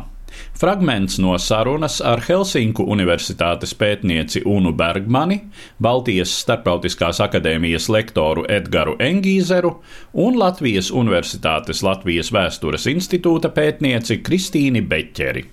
Fragments 0.60 1.18
no 1.18 1.36
sarunas 1.38 2.00
ar 2.04 2.20
Helsinku 2.26 2.84
Universitātes 2.84 3.72
pētnieci 3.76 4.42
Unu 4.44 4.72
Bergmani, 4.76 5.38
Baltijas 5.80 6.34
Startautiskās 6.42 7.22
akadēmijas 7.24 7.88
lektoru 7.92 8.44
Edgars 8.48 9.00
Engīzeru 9.00 9.76
un 10.12 10.36
Latvijas 10.40 10.90
Universitātes 10.90 11.80
Latvijas 11.86 12.32
Vēstures 12.34 12.84
institūta 12.92 13.52
pētnieci 13.54 14.20
Kristīni 14.24 14.84
Beķeri. 14.84 15.46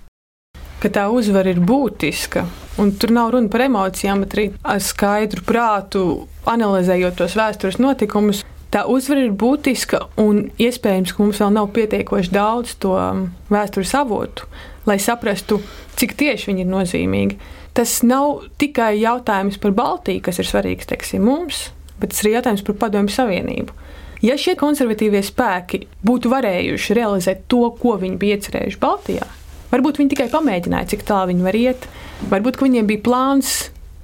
Ka 0.78 0.92
tā 0.94 1.08
uzvara 1.10 1.50
ir 1.50 1.58
būtiska, 1.58 2.44
un 2.78 2.92
tur 3.00 3.10
nav 3.16 3.32
runa 3.34 3.50
par 3.50 3.64
emocijām, 3.64 4.22
bet 4.22 4.36
arī 4.36 4.44
ar 4.62 4.84
skaidru 4.84 5.42
prātu, 5.48 6.04
analizējot 6.46 7.18
tos 7.18 7.34
vēstures 7.38 7.80
notikumus, 7.82 8.44
Tā 8.68 8.82
uzvara 8.84 9.22
ir 9.24 9.30
būtiska, 9.32 10.02
un 10.20 10.42
iespējams, 10.60 11.14
ka 11.16 11.22
mums 11.22 11.38
vēl 11.40 11.54
nav 11.54 11.70
pietiekoši 11.72 12.32
daudz 12.34 12.74
to 12.82 12.92
um, 13.00 13.22
vēstures 13.48 13.94
avotu, 13.96 14.44
lai 14.88 14.98
saprastu, 15.02 15.60
cik 15.98 16.16
tieši 16.18 16.50
viņi 16.50 16.64
ir 16.64 16.70
nozīmīgi. 16.72 17.38
Tas 17.76 18.00
nav 18.02 18.48
tikai 18.58 18.96
jautājums 18.98 19.60
par 19.62 19.74
Baltiju, 19.76 20.24
kas 20.26 20.40
ir 20.40 20.48
svarīgs 20.48 20.88
teiksim, 20.90 21.22
mums, 21.28 21.68
bet 22.00 22.14
tas 22.14 22.24
ir 22.24 22.32
jautājums 22.34 22.64
par 22.66 22.78
Padomju 22.80 23.14
Savienību. 23.14 23.76
Ja 24.24 24.34
šie 24.34 24.56
konservatīvie 24.58 25.20
spēki 25.22 25.84
būtu 26.02 26.30
varējuši 26.32 26.96
realizēt 26.98 27.44
to, 27.52 27.68
ko 27.78 27.94
viņi 28.00 28.18
bija 28.18 28.38
iecerējuši 28.38 28.80
Baltijā, 28.82 29.28
varbūt 29.70 30.00
viņi 30.00 30.14
tikai 30.16 30.26
pamēģināja, 30.32 30.90
cik 30.94 31.04
tālu 31.06 31.30
viņi 31.30 31.46
var 31.46 31.58
iet, 31.58 31.86
varbūt 32.32 32.58
viņiem 32.64 32.88
bija 32.88 33.04
plāns 33.06 33.52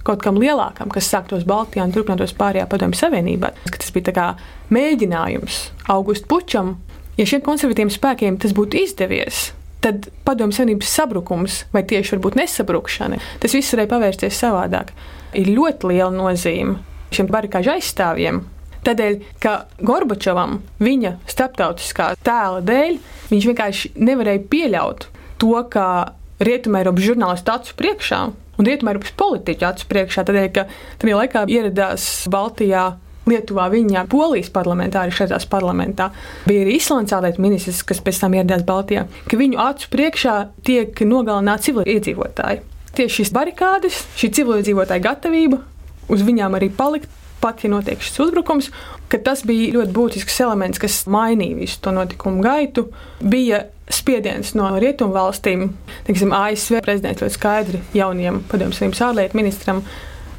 kaut 0.05 0.23
kam 0.23 0.39
lielākam, 0.39 0.93
kas 0.93 1.09
sāktos 1.11 1.47
Baltijā 1.49 1.83
un 1.87 1.95
turpinātos 1.95 2.37
pārējā 2.37 2.69
padomju 2.71 3.01
savienībā. 3.01 3.55
Tas 3.73 3.91
bija 3.95 4.29
mēģinājums 4.75 5.61
Augustu 5.91 6.29
pučam. 6.31 6.77
Ja 7.19 7.27
šiem 7.27 7.43
konservatīviem 7.47 7.93
spēkiem 7.95 8.39
tas 8.43 8.55
būtu 8.55 8.85
izdevies, 8.85 9.49
tad 9.85 10.09
padomju 10.25 10.57
savienības 10.57 10.95
sabrukums 10.97 11.61
vai 11.75 11.85
tieši 11.85 12.19
nesabrukšana, 12.41 13.21
tas 13.41 13.55
viss 13.55 13.75
varēja 13.75 13.93
pavērsties 13.93 14.41
savādāk. 14.41 14.95
Ir 15.37 15.51
ļoti 15.53 15.93
liela 15.93 16.13
nozīme 16.15 16.79
šiem 17.15 17.29
barikāžu 17.31 17.75
aizstāvjiem. 17.75 18.43
Tādēļ, 18.85 19.15
ka 19.41 19.65
Gorbačovam 19.81 20.59
viņa 20.83 21.17
starptautiskā 21.31 22.11
tēla 22.25 22.61
dēļ 22.65 22.99
viņš 23.31 23.47
vienkārši 23.51 23.93
nevarēja 23.97 24.45
pieļaut 24.53 25.07
to, 25.41 25.55
ka 25.73 25.87
Rietumē 26.45 26.83
Eiropas 26.83 27.07
žurnālistu 27.07 27.55
acu 27.55 27.77
priekšā 27.79 28.21
un 28.59 28.69
Rietumēropas 28.69 29.15
politiķu 29.19 29.67
acu 29.69 29.89
priekšā, 29.91 30.27
tādēļ, 30.29 30.51
ka 30.55 30.67
tajā 31.01 31.21
laikā 31.23 31.47
ieradās 31.51 32.07
Baltijā 32.31 32.85
Lietuvā, 33.31 33.71
viņa 33.73 34.05
polijas 34.13 34.51
parlamentāri 34.53 35.15
šajās 35.15 35.47
parlamentā. 35.51 36.11
Bija 36.49 36.65
arī 36.67 36.77
Islandes 36.77 37.15
ārlietu 37.17 37.45
ministrs, 37.45 37.83
kas 37.87 38.03
pēc 38.05 38.21
tam 38.21 38.37
ieradās 38.37 38.65
Baltijā, 38.69 39.07
ka 39.31 39.41
viņu 39.41 39.61
acu 39.65 39.91
priekšā 39.95 40.37
tiek 40.67 41.05
nogalināti 41.09 41.71
civiliedzīvotāji. 41.71 42.65
Tieši 42.95 43.23
šīs 43.23 43.35
barikādes, 43.35 44.03
šī 44.21 44.31
civiliedzīvotāja 44.39 45.07
gatavība 45.09 45.63
uz 46.13 46.25
viņām 46.25 46.59
arī 46.59 46.69
palikt, 46.75 47.09
pat 47.41 47.65
ja 47.65 47.71
notiek 47.73 48.01
šis 48.01 48.21
uzbrukums, 48.25 48.71
ka 49.13 49.21
tas 49.21 49.43
bija 49.45 49.75
ļoti 49.75 49.93
būtisks 49.97 50.41
elements, 50.45 50.81
kas 50.81 51.03
mainīja 51.11 51.59
visu 51.59 51.81
to 51.85 51.93
notikumu 51.93 52.45
gaitu. 52.45 52.89
Bija 53.21 53.67
spiediens 53.93 54.55
no 54.57 54.71
rietumu 54.81 55.13
valstīm. 55.17 55.69
Teiksim, 56.07 56.33
ASV 56.33 56.81
prezidents 56.85 57.21
ļoti 57.25 57.37
skaidri 57.37 57.83
jaunajam 57.97 58.41
padomju 58.49 58.79
savienības 58.79 59.05
ārlietu 59.09 59.41
ministram 59.41 59.83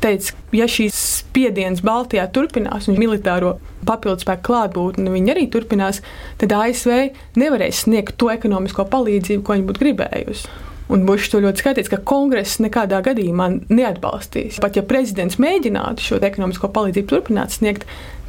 teica, 0.03 0.35
ja 0.55 0.67
šīs 0.69 0.97
spiediens 1.21 1.83
Baltijā 1.85 2.25
turpinās 2.33 2.89
un 2.91 2.99
militāro 2.99 3.55
papildus 3.85 4.25
spēku 4.25 4.49
klātbūtne 4.49 5.13
viņi 5.13 5.33
arī 5.33 5.47
turpinās, 5.53 6.01
tad 6.41 6.55
ASV 6.55 7.37
nevarēs 7.39 7.85
sniegt 7.85 8.17
to 8.21 8.31
ekonomisko 8.33 8.87
palīdzību, 8.91 9.43
ko 9.45 9.57
viņi 9.57 9.67
būtu 9.69 9.83
gribējusi. 9.83 10.55
Un 10.93 11.05
Bušs 11.07 11.31
to 11.33 11.39
ļoti 11.41 11.63
skatīts, 11.63 11.89
ka 11.89 11.97
kongress 12.05 12.59
nekādā 12.61 12.99
gadījumā 13.05 13.47
neatbalstīs. 13.73 14.59
Pat 14.61 14.77
ja 14.77 14.83
prezidents 14.85 15.39
mēģinātu 15.41 16.05
šo 16.05 16.19
ekonomisko 16.21 16.69
palīdzību 16.75 17.09
turpināt 17.09 17.55
sniegt, 17.57 17.87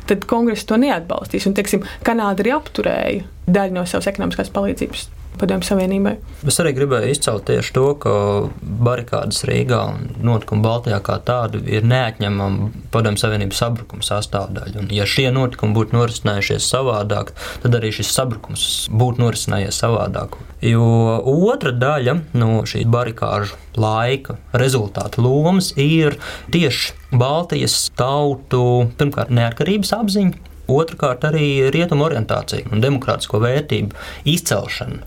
tad 0.09 0.25
kongress 0.31 0.65
to 0.65 0.79
neatbalstīs. 0.81 1.49
Un, 1.51 1.57
teiksim, 1.59 1.85
Kanāda 2.07 2.45
arī 2.45 2.57
apturēja 2.57 3.27
daļu 3.47 3.77
no 3.77 3.85
savas 3.85 4.09
ekonomiskās 4.09 4.53
palīdzības 4.57 5.11
Padomju 5.37 5.69
Savienībai. 5.69 6.15
Es 6.49 6.57
arī 6.63 6.73
gribēju 6.77 7.13
izcelt 7.13 7.45
tieši 7.49 7.73
to, 7.77 7.85
ka 8.01 8.13
barikādas 8.87 9.43
Rīgā 9.49 9.81
un 9.93 10.07
notikumi 10.25 10.65
Baltijā 10.65 11.01
kā 11.05 11.19
tādi 11.27 11.61
ir 11.77 11.85
neatņemama 11.89 12.71
Padomju 12.95 13.21
Savienības 13.21 13.61
sabrukuma 13.61 14.07
sastāvdaļa. 14.07 14.81
Un, 14.81 14.91
ja 14.97 15.05
šie 15.09 15.29
notikumi 15.35 15.77
būtu 15.77 15.97
norisinājušies 15.99 16.69
savādāk, 16.73 17.35
tad 17.65 17.77
arī 17.77 17.93
šis 17.97 18.15
sabrukums 18.17 18.67
būtu 18.93 19.25
norisinājies 19.25 19.81
savādāk. 19.85 20.39
Jo 20.65 20.87
otra 21.21 21.75
daļa 21.77 22.17
no 22.41 22.63
šī 22.69 22.87
barikāžu 22.89 23.59
laika 23.77 24.39
rezultātu 24.57 25.25
lomas 25.25 25.75
ir 25.77 26.17
tieši 26.55 26.95
Baltijas 27.17 27.77
tautu, 27.97 28.89
pirmkārt, 28.99 29.31
neatkarības 29.37 29.93
apziņa, 29.97 30.55
otrkārt, 30.73 31.27
arī 31.29 31.69
rietumu 31.75 32.09
orientācija 32.09 32.73
un 32.73 32.83
demokrātisko 32.83 33.41
vērtību 33.43 33.95
izcelšana 34.33 35.05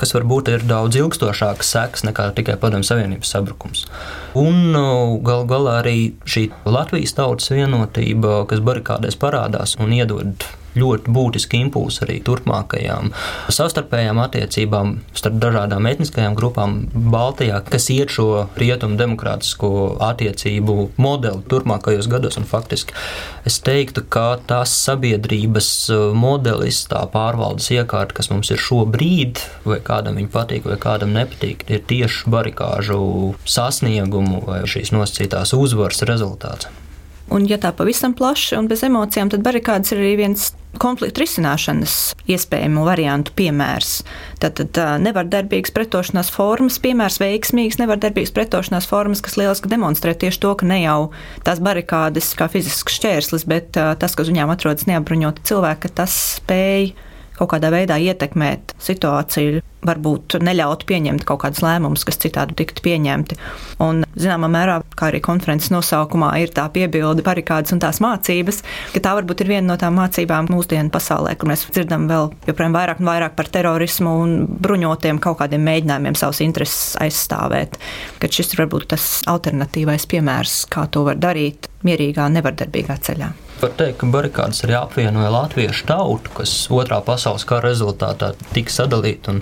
kas 0.00 0.14
varbūt 0.16 0.48
ir 0.54 0.64
daudz 0.68 0.96
ilgstošākas 1.00 1.74
sekas 1.74 2.06
nekā 2.08 2.30
tikai 2.38 2.56
Padomju 2.60 2.88
Savienības 2.88 3.34
sabrukums. 3.34 3.84
Un 4.38 4.72
gal 5.26 5.44
galā 5.50 5.80
arī 5.82 5.98
šī 6.24 6.48
Latvijas 6.68 7.16
tautas 7.18 7.52
vienotība, 7.52 8.44
kas 8.50 8.64
barikādēs 8.64 9.20
parādās 9.20 9.76
un 9.80 9.92
iedod 9.96 10.48
ļoti 10.78 11.12
būtiski 11.14 11.60
impulsi 11.64 12.04
arī 12.04 12.18
turpmākajām 12.26 13.10
savstarpējām 13.50 14.20
attiecībām 14.22 14.94
starp 15.16 15.38
dažādām 15.42 15.88
etniskajām 15.90 16.36
grupām 16.38 16.76
Baltijā, 16.94 17.60
kas 17.66 17.88
iet 17.92 18.12
šo 18.14 18.46
rietumu 18.60 18.98
demokrātisko 19.00 19.72
attiecību 20.10 20.76
modeli 21.00 21.42
turpmākajos 21.50 22.10
gados. 22.10 22.38
Un 22.40 22.48
faktiski 22.48 22.94
es 23.48 23.58
teiktu, 23.66 24.04
ka 24.06 24.26
tās 24.50 24.74
sabiedrības 24.86 25.70
modelis, 26.16 26.84
tā 26.90 27.02
pārvaldes 27.12 27.70
iekārta, 27.74 28.16
kas 28.20 28.30
mums 28.32 28.52
ir 28.54 28.60
šobrīd, 28.62 29.42
vai 29.66 29.80
kādam 29.84 30.20
viņa 30.20 30.34
patīk, 30.34 30.68
vai 30.70 30.78
kādam 30.80 31.14
nepatīk, 31.16 31.66
ir 31.70 31.82
tieši 31.90 32.30
barikāžu 32.30 33.00
sasniegumu 33.48 34.44
vai 34.46 34.62
šīs 34.70 34.94
nosacītās 34.94 35.56
uzvaras 35.56 36.06
rezultāts. 36.08 36.70
Un, 37.30 37.44
ja 37.46 37.60
tā 37.62 37.70
pavisam 37.76 38.14
plaši 38.16 38.56
un 38.58 38.66
bez 38.70 38.82
emocijām, 38.82 39.28
tad 39.30 39.44
barikādas 39.46 39.92
ir 39.94 40.00
arī 40.02 40.14
viens 40.18 40.48
konfliktu 40.80 41.22
risināšanas 41.22 41.94
iespējamu 42.30 42.82
variantu 42.86 43.34
piemērs. 43.38 44.00
Tātad 44.42 44.72
tā, 44.74 44.86
nevardarbīgas 45.02 45.74
pretošanās 45.74 46.30
formas, 46.34 46.80
piemērs 46.82 47.20
veiksmīgs 47.22 47.78
nevardarbīgas 47.78 48.34
pretošanās 48.34 48.88
formas, 48.90 49.22
kas 49.22 49.38
lieliski 49.38 49.70
demonstrē 49.70 50.14
tieši 50.18 50.42
to, 50.42 50.54
ka 50.58 50.66
ne 50.66 50.80
jau 50.82 50.98
tās 51.46 51.62
barikādas 51.62 52.32
kā 52.38 52.50
fizisks 52.50 52.98
šķērslis, 52.98 53.46
bet 53.50 53.70
tas, 53.78 54.16
ka 54.16 54.26
uz 54.26 54.32
viņām 54.32 54.50
atrodas 54.54 54.88
neapbruņoti 54.90 55.46
cilvēki, 55.50 55.94
tas 56.02 56.16
spēj 56.40 56.92
kaut 57.40 57.54
kādā 57.54 57.72
veidā 57.72 57.96
ietekmēt 58.00 58.74
situāciju, 58.82 59.64
varbūt 59.86 60.36
neļaut 60.44 60.84
pieņemt 60.88 61.24
kaut 61.28 61.40
kādus 61.44 61.62
lēmumus, 61.64 62.04
kas 62.04 62.20
citādi 62.20 62.56
tiktu 62.58 62.84
pieņemti. 62.84 63.38
Un, 63.80 64.02
zināmā 64.12 64.50
mērā, 64.52 64.76
kā 64.96 65.08
arī 65.08 65.22
konferences 65.24 65.72
nosaukumā 65.72 66.34
ir 66.42 66.52
tā 66.56 66.66
piebilde 66.72 67.24
barikādas 67.24 67.72
un 67.74 67.80
tās 67.82 68.02
mācības, 68.04 68.60
ka 68.94 69.02
tā 69.04 69.14
varbūt 69.16 69.44
ir 69.44 69.52
viena 69.54 69.72
no 69.72 69.78
tām 69.80 69.96
mācībām 69.96 70.50
mūsdienu 70.52 70.92
pasaulē, 70.92 71.34
kur 71.40 71.52
mēs 71.52 71.64
dzirdam 71.70 72.08
vēl 72.10 72.28
joprojām 72.50 72.76
vairāk 72.76 73.00
un 73.00 73.10
vairāk 73.10 73.36
par 73.38 73.50
terorismu 73.56 74.16
un 74.24 74.38
bruņotiem 74.60 75.20
kaut 75.24 75.40
kādiem 75.40 75.64
mēģinājumiem 75.68 76.18
savus 76.20 76.42
intereses 76.44 76.96
aizstāvēt. 77.00 77.80
Ka 78.20 78.28
šis 78.28 78.52
ir 78.52 78.66
varbūt 78.66 78.90
tas 78.92 79.12
alternatīvais 79.30 80.08
piemērs, 80.10 80.64
kā 80.72 80.90
to 80.92 81.06
var 81.08 81.20
darīt 81.20 81.70
mierīgā, 81.88 82.28
nevardarbīgā 82.36 83.00
ceļā. 83.08 83.32
Var 83.60 83.72
teikt, 83.76 83.98
ka 84.00 84.06
barikādas 84.08 84.62
arī 84.64 84.76
apvienoja 84.78 85.30
latviešu 85.34 85.84
tautu, 85.90 86.32
kas 86.38 86.52
otrā 86.72 87.00
pasaules 87.04 87.44
kara 87.48 87.68
rezultātā 87.68 88.30
tika 88.54 88.72
sadalīta. 88.72 89.34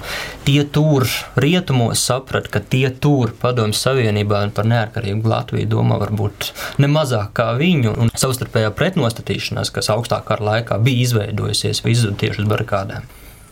Tie 0.47 0.59
tur 0.75 1.07
rietumos 1.39 2.03
saprata, 2.03 2.51
ka 2.57 2.63
tie 2.75 2.89
tur 2.91 3.35
padomju 3.39 3.79
savienībā 3.79 4.41
par 4.57 4.67
neatkarīgu 4.71 5.29
Latviju 5.29 5.71
domā 5.71 6.01
varbūt 6.03 6.51
ne 6.83 6.91
mazāk 6.91 7.31
kā 7.39 7.53
viņu. 7.61 7.95
Un 8.03 8.11
savstarpējā 8.19 8.75
pretnostatīšanās, 8.75 9.71
kas 9.75 9.93
augstākā 9.95 10.33
kara 10.33 10.51
laikā 10.53 10.83
bija 10.83 11.07
izveidojusies, 11.07 11.85
izzuda 11.87 12.19
tieši 12.25 12.43
uz 12.43 12.51
barikādēm. 12.51 13.07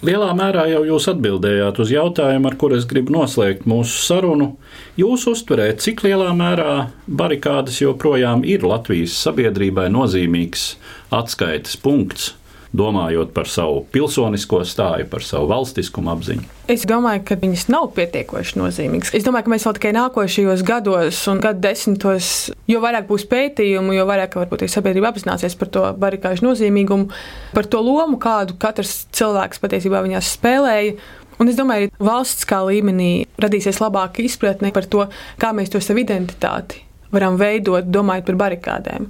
Lielā 0.04 0.28
mērā 0.36 0.66
jau 0.68 0.82
jūs 0.84 1.06
atbildējāt 1.08 1.78
uz 1.80 1.88
jautājumu, 1.88 2.50
ar 2.50 2.56
kuru 2.60 2.76
es 2.76 2.84
gribu 2.88 3.14
noslēgt 3.14 3.64
mūsu 3.64 4.02
sarunu. 4.04 4.50
Jūs 5.00 5.24
uztverēt, 5.30 5.80
cik 5.80 6.04
lielā 6.04 6.34
mērā 6.36 6.90
barikādas 7.08 7.80
joprojām 7.80 8.44
ir 8.44 8.66
Latvijas 8.68 9.16
sabiedrībai 9.24 9.88
nozīmīgs 9.94 10.74
atskaites 11.16 11.80
punkts 11.80 12.34
domājot 12.76 13.32
par 13.36 13.48
savu 13.50 13.82
pilsonisko 13.92 14.60
stāju, 14.68 15.08
par 15.10 15.24
savu 15.24 15.48
valstiskumu 15.50 16.12
apziņu? 16.12 16.46
Es 16.72 16.86
domāju, 16.88 17.22
ka 17.28 17.38
viņas 17.40 17.66
nav 17.72 17.88
pietiekoši 17.96 18.58
nozīmīgas. 18.60 19.12
Es 19.16 19.26
domāju, 19.26 19.46
ka 19.46 19.54
mēs 19.54 19.66
vēl 19.66 19.76
tikai 19.78 19.92
nākošajos 19.96 20.64
gados 20.66 21.20
un 21.32 21.42
gadu 21.44 21.62
desmitos, 21.66 22.30
jo 22.70 22.80
vairāk 22.84 23.08
būs 23.10 23.26
pētījumu, 23.30 23.94
jo 23.96 24.06
vairāk 24.08 24.38
varbūt 24.38 24.66
sabiedrība 24.70 25.12
apzināsies 25.12 25.58
par 25.58 25.72
to 25.74 25.84
barikāžu 25.98 26.48
nozīmīgumu, 26.48 27.10
par 27.56 27.70
to 27.70 27.82
lomu, 27.84 28.18
kādu 28.22 28.58
katrs 28.60 29.04
cilvēks 29.16 29.62
patiesībā 29.62 30.02
viņās 30.06 30.34
spēlēja. 30.38 30.96
Un 31.36 31.52
es 31.52 31.58
domāju, 31.58 31.92
ka 31.92 32.10
valsts 32.12 32.48
kā 32.48 32.62
līmenī 32.64 33.26
radīsies 33.40 33.82
labāka 33.82 34.24
izpratne 34.24 34.72
par 34.72 34.88
to, 34.88 35.04
kā 35.40 35.52
mēs 35.52 35.74
to 35.74 35.82
savu 35.84 36.00
identitāti 36.00 36.86
varam 37.14 37.38
veidot, 37.40 37.88
domājot 37.92 38.26
par 38.30 38.38
barikādēm. 38.46 39.08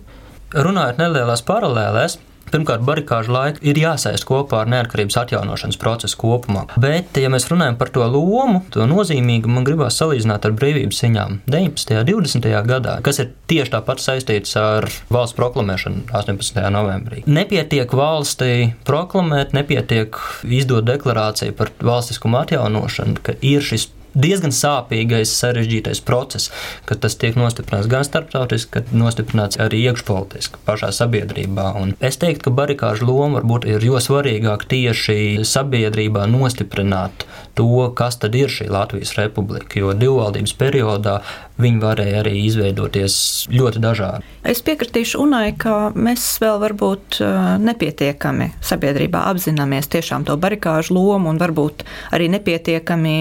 Runājot 0.57 1.00
nelielās 1.00 1.42
paralēlēs, 1.46 2.18
Pirmkārt, 2.52 2.85
barikāžu 2.87 3.35
laika 3.35 3.62
ir 3.66 3.78
jāsaist 3.80 4.26
kopā 4.28 4.62
ar 4.62 4.70
neatkarības 4.70 5.18
atjaunošanas 5.22 5.78
procesu 5.80 6.18
kopumā. 6.20 6.66
Bet, 6.80 7.16
ja 7.18 7.30
mēs 7.32 7.48
runājam 7.50 7.78
par 7.80 7.90
to 7.94 8.06
lomu, 8.06 8.62
to 8.74 8.87
nozīmīgu, 8.88 9.50
man 9.50 9.66
gribās 9.66 9.98
salīdzināt 10.00 10.46
ar 10.46 10.54
brīvības 10.56 11.02
ziņām 11.02 11.40
19. 11.50 11.96
un 12.00 12.09
20. 12.12 12.48
gadā, 12.70 12.98
kas 13.06 13.20
ir 13.22 13.32
tieši 13.50 13.74
tāpat 13.74 14.02
saistīts 14.02 14.54
ar 14.61 14.87
valsts 15.12 15.37
proklamēšanu 15.38 16.06
18. 16.14 16.62
novembrī. 16.74 17.24
Nepietiek 17.26 17.92
valstī 17.96 18.52
proklamēt, 18.87 19.56
nepietiek 19.56 20.18
izdot 20.46 20.87
deklarāciju 20.87 21.56
par 21.59 21.74
valstiskumu 21.82 22.44
atjaunošanu, 22.44 23.20
ka 23.26 23.37
ir 23.42 23.64
šis 23.66 23.90
diezgan 24.16 24.55
sāpīgais, 24.55 25.33
sarežģītais 25.37 26.00
process, 26.07 26.50
kad 26.88 27.02
tas 27.05 27.16
tiek 27.20 27.37
nostiprināts 27.38 27.90
gan 27.92 28.07
starptautiski, 28.07 28.81
gan 28.81 29.05
nostiprināts 29.05 29.61
arī 29.62 29.83
iekšpolitiski 29.90 30.62
pašā 30.66 30.92
sabiedrībā. 30.96 31.68
Un 31.81 31.94
es 32.00 32.18
teiktu, 32.22 32.48
ka 32.48 32.57
barikāžu 32.62 33.09
loma 33.11 33.40
varbūt 33.40 33.68
ir 33.70 33.85
jo 33.85 34.00
svarīgāk 34.02 34.66
tieši 34.70 35.44
sabiedrībā 35.46 36.26
nostiprināt 36.31 37.26
to, 37.57 37.68
kas 37.96 38.18
tad 38.22 38.37
ir 38.38 38.52
šī 38.52 38.68
Latvijas 38.72 39.16
republika, 39.18 39.81
jo 39.81 39.92
divvaldības 39.96 40.57
periodā 40.59 41.20
viņi 41.60 41.80
varēja 41.80 42.20
arī 42.22 42.34
izveidoties 42.46 43.16
ļoti 43.52 43.80
dažādi. 43.82 44.26
Es 44.46 44.60
piekritīšu 44.66 45.20
Unai, 45.22 45.54
ka 45.58 45.90
mēs 45.96 46.24
vēl 46.42 46.60
varbūt 46.62 47.18
nepietiekami 47.64 48.50
sabiedrībā 48.64 49.24
apzināmies 49.30 49.88
tiešām 49.92 50.26
to 50.28 50.36
barikāžu 50.40 50.94
lomu 50.96 51.32
un 51.32 51.40
varbūt 51.40 51.86
arī 52.14 52.28
nepietiekami 52.36 53.16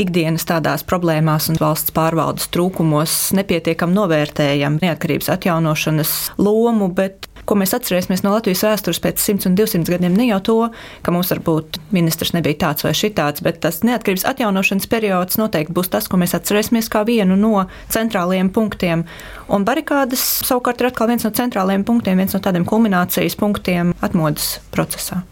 ikdienas 0.00 0.46
tādās 0.48 0.84
problēmās 0.88 1.48
un 1.52 1.60
valsts 1.60 1.94
pārvaldes 1.96 2.50
trūkumos 2.54 3.16
nepietiekami 3.38 3.96
novērtējam 3.96 4.80
neatkarības 4.82 5.30
atjaunošanas 5.36 6.14
lomu, 6.42 6.90
bet 6.92 7.27
ko 7.48 7.56
mēs 7.58 7.72
atcerēsimies 7.76 8.22
no 8.24 8.34
Latvijas 8.34 8.64
vēstures 8.66 9.00
pēc 9.04 9.22
100 9.24 9.48
un 9.48 9.56
200 9.58 9.94
gadiem, 9.94 10.16
ne 10.18 10.28
jau 10.28 10.40
to, 10.44 10.56
ka 11.04 11.14
mums 11.14 11.32
varbūt 11.32 11.80
ministrs 11.94 12.34
nebija 12.36 12.60
tāds 12.66 12.84
vai 12.84 12.92
šitāds, 12.96 13.42
bet 13.44 13.62
tas 13.64 13.80
neatkarības 13.88 14.26
atjaunošanas 14.28 14.88
periods 14.92 15.40
noteikti 15.40 15.74
būs 15.76 15.92
tas, 15.92 16.08
ko 16.10 16.20
mēs 16.20 16.36
atcerēsimies 16.36 16.90
kā 16.92 17.04
vienu 17.08 17.38
no 17.40 17.64
centrālajiem 17.94 18.52
punktiem. 18.54 19.06
Un 19.48 19.64
barikādas 19.68 20.24
savukārt 20.44 20.82
ir 20.82 20.90
atkal 20.90 21.10
viens 21.10 21.24
no 21.24 21.32
centrālajiem 21.34 21.86
punktiem, 21.88 22.20
viens 22.20 22.36
no 22.36 22.42
tādiem 22.44 22.68
kulminācijas 22.68 23.38
punktiem 23.40 23.94
atmodas 24.04 24.58
procesā. 24.74 25.22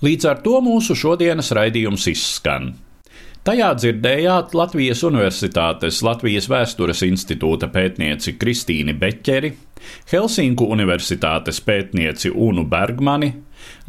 Līdz 0.00 0.30
ar 0.30 0.38
to 0.40 0.62
mūsu 0.64 0.96
šodienas 0.96 1.52
raidījums 1.52 2.06
izskan. 2.08 2.72
Tajā 3.50 3.68
dzirdējāt 3.74 4.52
Latvijas 4.54 5.00
Universitātes 5.02 5.96
Latvijas 6.06 6.44
Vēstures 6.46 7.00
institūta 7.02 7.66
pētnieci 7.74 8.36
Kristīni 8.38 8.92
Beķeri, 8.94 9.48
Helsinku 10.12 10.68
Universitātes 10.70 11.58
pētnieci 11.66 12.30
Unu 12.30 12.62
Bergmani, 12.70 13.32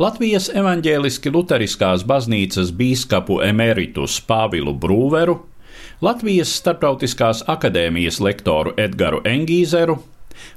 Latvijas 0.02 0.48
evaņģēliski 0.58 1.34
luteriskās 1.36 2.08
baznīcas 2.10 2.72
bīskapu 2.80 3.38
emeritus 3.46 4.18
Pāvilu 4.26 4.74
Brūveru, 4.82 5.38
Latvijas 6.02 6.56
Startautiskās 6.58 7.44
akadēmijas 7.46 8.18
lektoru 8.18 8.74
Edgaru 8.82 9.22
Engīzeru, 9.30 10.00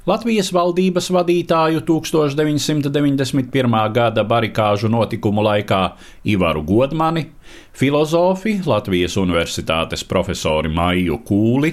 Latvijas 0.05 0.51
valdības 0.53 1.09
vadītāju 1.13 1.81
1991. 1.87 3.77
gada 3.93 4.23
barikāžu 4.23 4.89
notikumu 4.91 5.41
laikā 5.45 5.81
Ivaru 6.29 6.61
Godmani, 6.67 7.25
filozofi 7.73 8.59
Latvijas 8.65 9.17
Universitātes 9.17 10.03
profesori 10.07 10.69
Maiju 10.69 11.17
Kūli, 11.25 11.71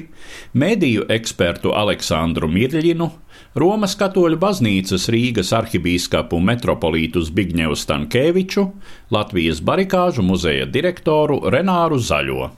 mediju 0.53 1.05
ekspertu 1.13 1.75
Aleksandru 1.77 2.49
Mirļinu, 2.49 3.11
Romas 3.59 3.93
katoļu 4.01 4.39
baznīcas 4.41 5.11
Rīgas 5.13 5.53
arhibīskapu 5.57 6.41
metropolītu 6.41 7.21
Zbigņevu 7.27 7.77
Stankēviču, 7.77 8.65
Latvijas 9.13 9.61
barikāžu 9.61 10.25
muzeja 10.25 10.65
direktoru 10.65 11.43
Renāru 11.53 12.01
Zaļo. 12.01 12.49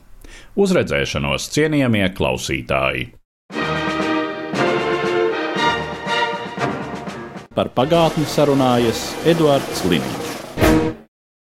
Uz 0.55 0.71
redzēšanos, 0.79 1.51
cienījamie 1.51 2.07
klausītāji! 2.15 3.11
Par 7.55 7.71
pagātni 7.71 8.27
sarunājas 8.27 9.13
Eduards 9.31 9.85
Līniju. 9.87 10.24